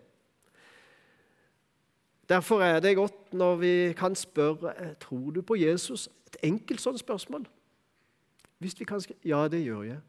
Derfor 2.30 2.62
er 2.62 2.80
det 2.80 2.96
godt 2.96 3.34
når 3.34 3.56
vi 3.56 3.94
kan 3.98 4.16
spørre 4.16 4.74
eh, 4.78 4.96
tror 5.02 5.32
du 5.32 5.42
på 5.42 5.56
Jesus. 5.56 6.10
Et 6.28 6.38
enkelt 6.44 6.82
sånt 6.82 7.00
spørsmål. 7.00 7.48
Hvis 8.58 8.80
vi 8.80 8.86
kan 8.86 9.02
skrive 9.02 9.20
Ja, 9.26 9.48
det 9.48 9.64
gjør 9.64 9.82
jeg. 9.84 10.00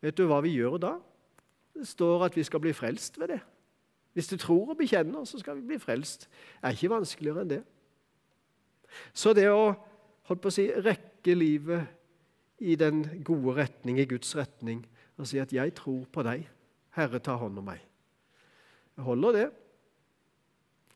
Vet 0.00 0.16
du 0.16 0.26
hva 0.26 0.40
vi 0.40 0.54
gjør 0.54 0.78
da? 0.80 0.92
Det 1.74 1.88
står 1.88 2.24
at 2.24 2.36
vi 2.36 2.42
skal 2.42 2.60
bli 2.60 2.72
frelst 2.72 3.18
ved 3.20 3.28
det. 3.28 3.40
Hvis 4.12 4.28
du 4.28 4.36
tror 4.36 4.70
og 4.70 4.76
bekjenner, 4.76 5.24
så 5.24 5.38
skal 5.38 5.56
vi 5.56 5.66
bli 5.66 5.78
frelst. 5.78 6.28
Det 6.60 6.68
er 6.68 6.76
ikke 6.76 6.90
vanskeligere 6.90 7.44
enn 7.44 7.50
det. 7.50 7.60
Så 9.12 9.34
det 9.36 9.48
å 9.50 9.74
holdt 10.30 10.42
på 10.42 10.50
å 10.50 10.54
si, 10.54 10.68
rekke 10.70 11.34
livet 11.34 12.60
i 12.62 12.76
den 12.78 13.02
gode 13.26 13.56
retning, 13.58 13.98
i 13.98 14.08
Guds 14.08 14.34
retning, 14.38 14.84
og 15.18 15.26
si 15.26 15.38
at 15.38 15.52
'jeg 15.52 15.74
tror 15.74 16.06
på 16.06 16.22
deg', 16.22 16.46
Herre, 16.90 17.18
ta 17.18 17.36
hånd 17.36 17.58
om 17.58 17.64
meg. 17.64 17.80
Jeg 18.96 19.04
holder 19.04 19.32
det. 19.32 19.50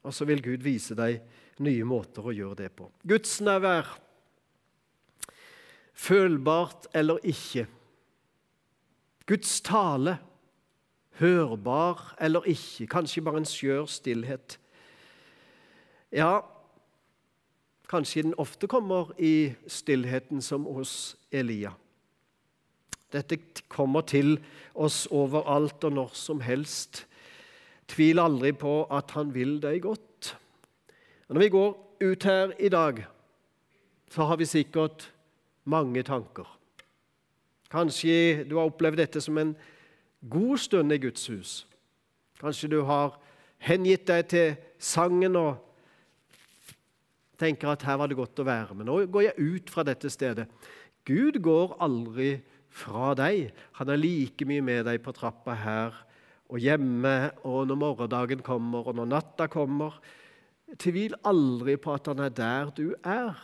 Og 0.02 0.14
så 0.14 0.24
vil 0.24 0.42
Gud 0.42 0.62
vise 0.62 0.94
deg 0.94 1.22
nye 1.58 1.84
måter 1.84 2.22
å 2.22 2.34
gjøre 2.34 2.56
det 2.56 2.72
på. 2.76 2.90
Guds 3.06 3.40
nærvær, 3.40 3.98
følbart 5.94 6.86
eller 6.94 7.18
ikke. 7.22 7.66
Guds 9.26 9.60
tale, 9.60 10.18
hørbar 11.20 12.14
eller 12.20 12.44
ikke. 12.50 12.86
Kanskje 12.86 13.22
bare 13.24 13.40
en 13.40 13.48
skjør 13.48 13.86
stillhet. 13.88 14.58
Ja, 16.12 16.42
Kanskje 17.88 18.22
den 18.22 18.34
ofte 18.40 18.66
kommer 18.66 19.12
i 19.18 19.52
stillheten 19.66 20.42
som 20.42 20.64
hos 20.64 21.16
Elia. 21.32 21.74
Dette 23.12 23.38
kommer 23.68 24.02
til 24.08 24.38
oss 24.74 25.04
overalt 25.12 25.84
og 25.84 25.92
når 25.92 26.14
som 26.18 26.40
helst. 26.40 27.04
Tvil 27.88 28.18
aldri 28.18 28.54
på 28.56 28.84
at 28.90 29.12
han 29.14 29.34
vil 29.34 29.58
deg 29.62 29.82
godt. 29.84 30.32
Når 31.28 31.40
vi 31.40 31.48
går 31.52 31.70
ut 32.00 32.24
her 32.24 32.54
i 32.58 32.68
dag, 32.68 33.04
så 34.10 34.24
har 34.24 34.36
vi 34.36 34.48
sikkert 34.48 35.12
mange 35.64 36.02
tanker. 36.02 36.48
Kanskje 37.70 38.44
du 38.48 38.56
har 38.56 38.68
opplevd 38.70 39.00
dette 39.02 39.20
som 39.20 39.38
en 39.38 39.54
god 40.30 40.58
stund 40.58 40.92
i 40.92 40.98
Guds 40.98 41.26
hus. 41.26 41.66
Kanskje 42.40 42.70
du 42.70 42.80
har 42.86 43.16
hengitt 43.58 44.06
deg 44.08 44.28
til 44.30 44.56
sangen 44.78 45.36
og 45.36 45.56
tenker 47.40 47.72
at 47.72 47.84
her 47.86 47.98
var 48.00 48.10
det 48.10 48.18
godt 48.18 48.40
å 48.42 48.46
være. 48.46 48.76
Men 48.78 48.88
nå 48.90 48.98
går 49.12 49.28
jeg 49.28 49.52
ut 49.54 49.72
fra 49.72 49.84
dette 49.86 50.10
stedet. 50.12 50.46
Gud 51.04 51.40
går 51.44 51.76
aldri 51.84 52.38
fra 52.74 53.12
deg. 53.18 53.52
Han 53.78 53.92
er 53.92 54.00
like 54.00 54.46
mye 54.48 54.64
med 54.64 54.86
deg 54.88 55.02
på 55.04 55.14
trappa 55.16 55.56
her 55.58 56.00
og 56.52 56.60
hjemme 56.60 57.32
og 57.48 57.64
når 57.68 57.80
morgendagen 57.80 58.42
kommer 58.44 58.88
og 58.88 58.98
når 58.98 59.10
natta 59.10 59.48
kommer. 59.50 59.96
Tvil 60.80 61.16
aldri 61.26 61.76
på 61.80 61.94
at 61.94 62.10
han 62.10 62.24
er 62.24 62.34
der 62.34 62.72
du 62.76 62.88
er. 63.00 63.38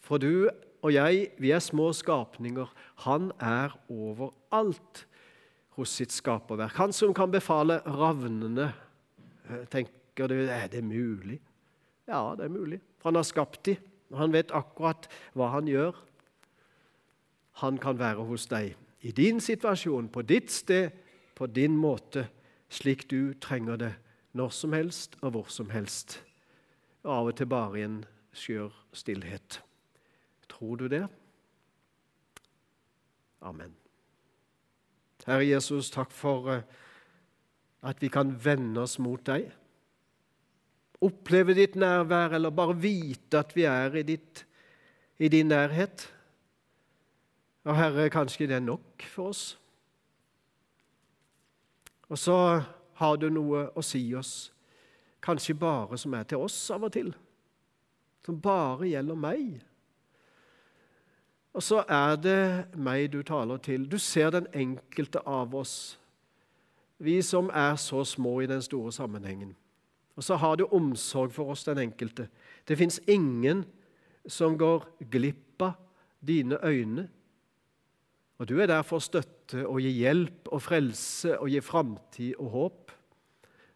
For 0.00 0.20
du 0.20 0.50
og 0.80 0.94
jeg, 0.94 1.28
vi 1.36 1.52
er 1.52 1.60
små 1.60 1.90
skapninger. 1.92 2.68
Han 3.04 3.28
er 3.36 3.74
overalt 3.92 5.04
hos 5.76 5.92
sitt 6.00 6.14
skaperverk. 6.14 6.78
Han 6.80 6.94
som 6.96 7.12
kan 7.16 7.32
befale 7.32 7.80
ravnene. 7.84 8.70
Tenker 9.72 10.30
du, 10.30 10.38
er 10.48 10.70
det 10.72 10.82
mulig? 10.84 11.40
Ja, 12.10 12.34
det 12.36 12.48
er 12.48 12.52
mulig. 12.52 12.80
For 12.98 13.10
han 13.10 13.20
har 13.20 13.28
skapt 13.28 13.62
dem. 13.68 13.80
Han 14.18 14.32
vet 14.34 14.50
akkurat 14.50 15.06
hva 15.38 15.52
han 15.54 15.70
gjør. 15.70 15.94
Han 17.62 17.78
kan 17.78 18.00
være 18.00 18.26
hos 18.26 18.48
deg 18.50 18.74
i 19.00 19.12
din 19.16 19.40
situasjon, 19.40 20.08
på 20.12 20.22
ditt 20.22 20.50
sted, 20.52 20.90
på 21.34 21.46
din 21.46 21.76
måte, 21.76 22.26
slik 22.68 23.06
du 23.10 23.32
trenger 23.40 23.78
det 23.80 23.94
når 24.36 24.52
som 24.54 24.74
helst 24.76 25.16
og 25.22 25.32
hvor 25.34 25.48
som 25.48 25.70
helst. 25.72 26.20
Og 27.02 27.12
av 27.14 27.30
og 27.30 27.36
til 27.38 27.48
bare 27.48 27.80
i 27.80 27.86
en 27.86 28.02
skjør 28.36 28.74
stillhet. 28.92 29.62
Tror 30.52 30.76
du 30.76 30.88
det? 30.92 31.06
Amen. 33.40 33.72
Herre 35.26 35.46
Jesus, 35.48 35.90
takk 35.90 36.12
for 36.12 36.50
eh, 36.52 36.62
at 37.82 38.02
vi 38.02 38.08
kan 38.12 38.34
vende 38.44 38.82
oss 38.84 38.98
mot 39.00 39.22
deg. 39.24 39.48
Oppleve 41.00 41.54
ditt 41.56 41.76
nærvær, 41.80 42.34
eller 42.36 42.52
bare 42.52 42.76
vite 42.76 43.38
at 43.40 43.54
vi 43.56 43.64
er 43.68 43.94
i, 43.96 44.02
ditt, 44.02 44.44
i 45.18 45.28
din 45.32 45.48
nærhet. 45.48 46.04
Og 47.64 47.76
Herre, 47.76 48.10
kanskje 48.10 48.46
det 48.46 48.56
er 48.56 48.64
nok 48.64 49.04
for 49.08 49.32
oss. 49.32 49.44
Og 52.08 52.18
så 52.18 52.36
har 53.00 53.16
du 53.16 53.28
noe 53.32 53.68
å 53.76 53.82
si 53.84 54.02
oss, 54.18 54.50
kanskje 55.22 55.54
bare 55.56 55.98
som 56.00 56.14
er 56.18 56.26
til 56.28 56.42
oss 56.42 56.58
av 56.74 56.84
og 56.88 56.92
til. 56.92 57.12
Som 58.26 58.40
bare 58.42 58.88
gjelder 58.90 59.16
meg. 59.16 59.60
Og 61.54 61.62
så 61.64 61.84
er 61.88 62.16
det 62.20 62.42
meg 62.78 63.08
du 63.12 63.22
taler 63.26 63.58
til. 63.62 63.86
Du 63.90 63.98
ser 63.98 64.30
den 64.30 64.46
enkelte 64.54 65.22
av 65.26 65.54
oss, 65.54 65.96
vi 66.98 67.22
som 67.24 67.48
er 67.54 67.78
så 67.80 68.04
små 68.04 68.40
i 68.44 68.50
den 68.50 68.62
store 68.62 68.92
sammenhengen. 68.92 69.54
Og 70.20 70.24
så 70.26 70.36
har 70.36 70.58
du 70.60 70.66
omsorg 70.76 71.32
for 71.32 71.48
oss, 71.54 71.64
den 71.64 71.80
enkelte. 71.80 72.26
Det 72.68 72.76
fins 72.76 73.00
ingen 73.08 73.64
som 74.28 74.58
går 74.60 74.84
glipp 75.08 75.64
av 75.64 75.78
dine 76.20 76.58
øyne. 76.60 77.06
Og 78.36 78.48
du 78.48 78.58
er 78.60 78.68
der 78.68 78.84
for 78.84 79.00
å 79.00 79.04
støtte 79.04 79.64
og 79.64 79.80
gi 79.80 79.94
hjelp 80.02 80.52
og 80.52 80.60
frelse 80.60 81.38
og 81.40 81.48
gi 81.48 81.64
framtid 81.64 82.36
og 82.36 82.52
håp. 82.52 82.96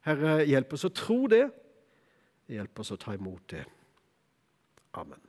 Herre, 0.05 0.43
hjelp 0.45 0.77
oss 0.77 0.85
å 0.85 0.93
tro 0.93 1.23
det. 1.33 1.47
Hjelp 2.53 2.85
oss 2.85 2.93
å 2.93 3.01
ta 3.01 3.17
imot 3.17 3.49
det. 3.57 3.65
Amen. 5.01 5.21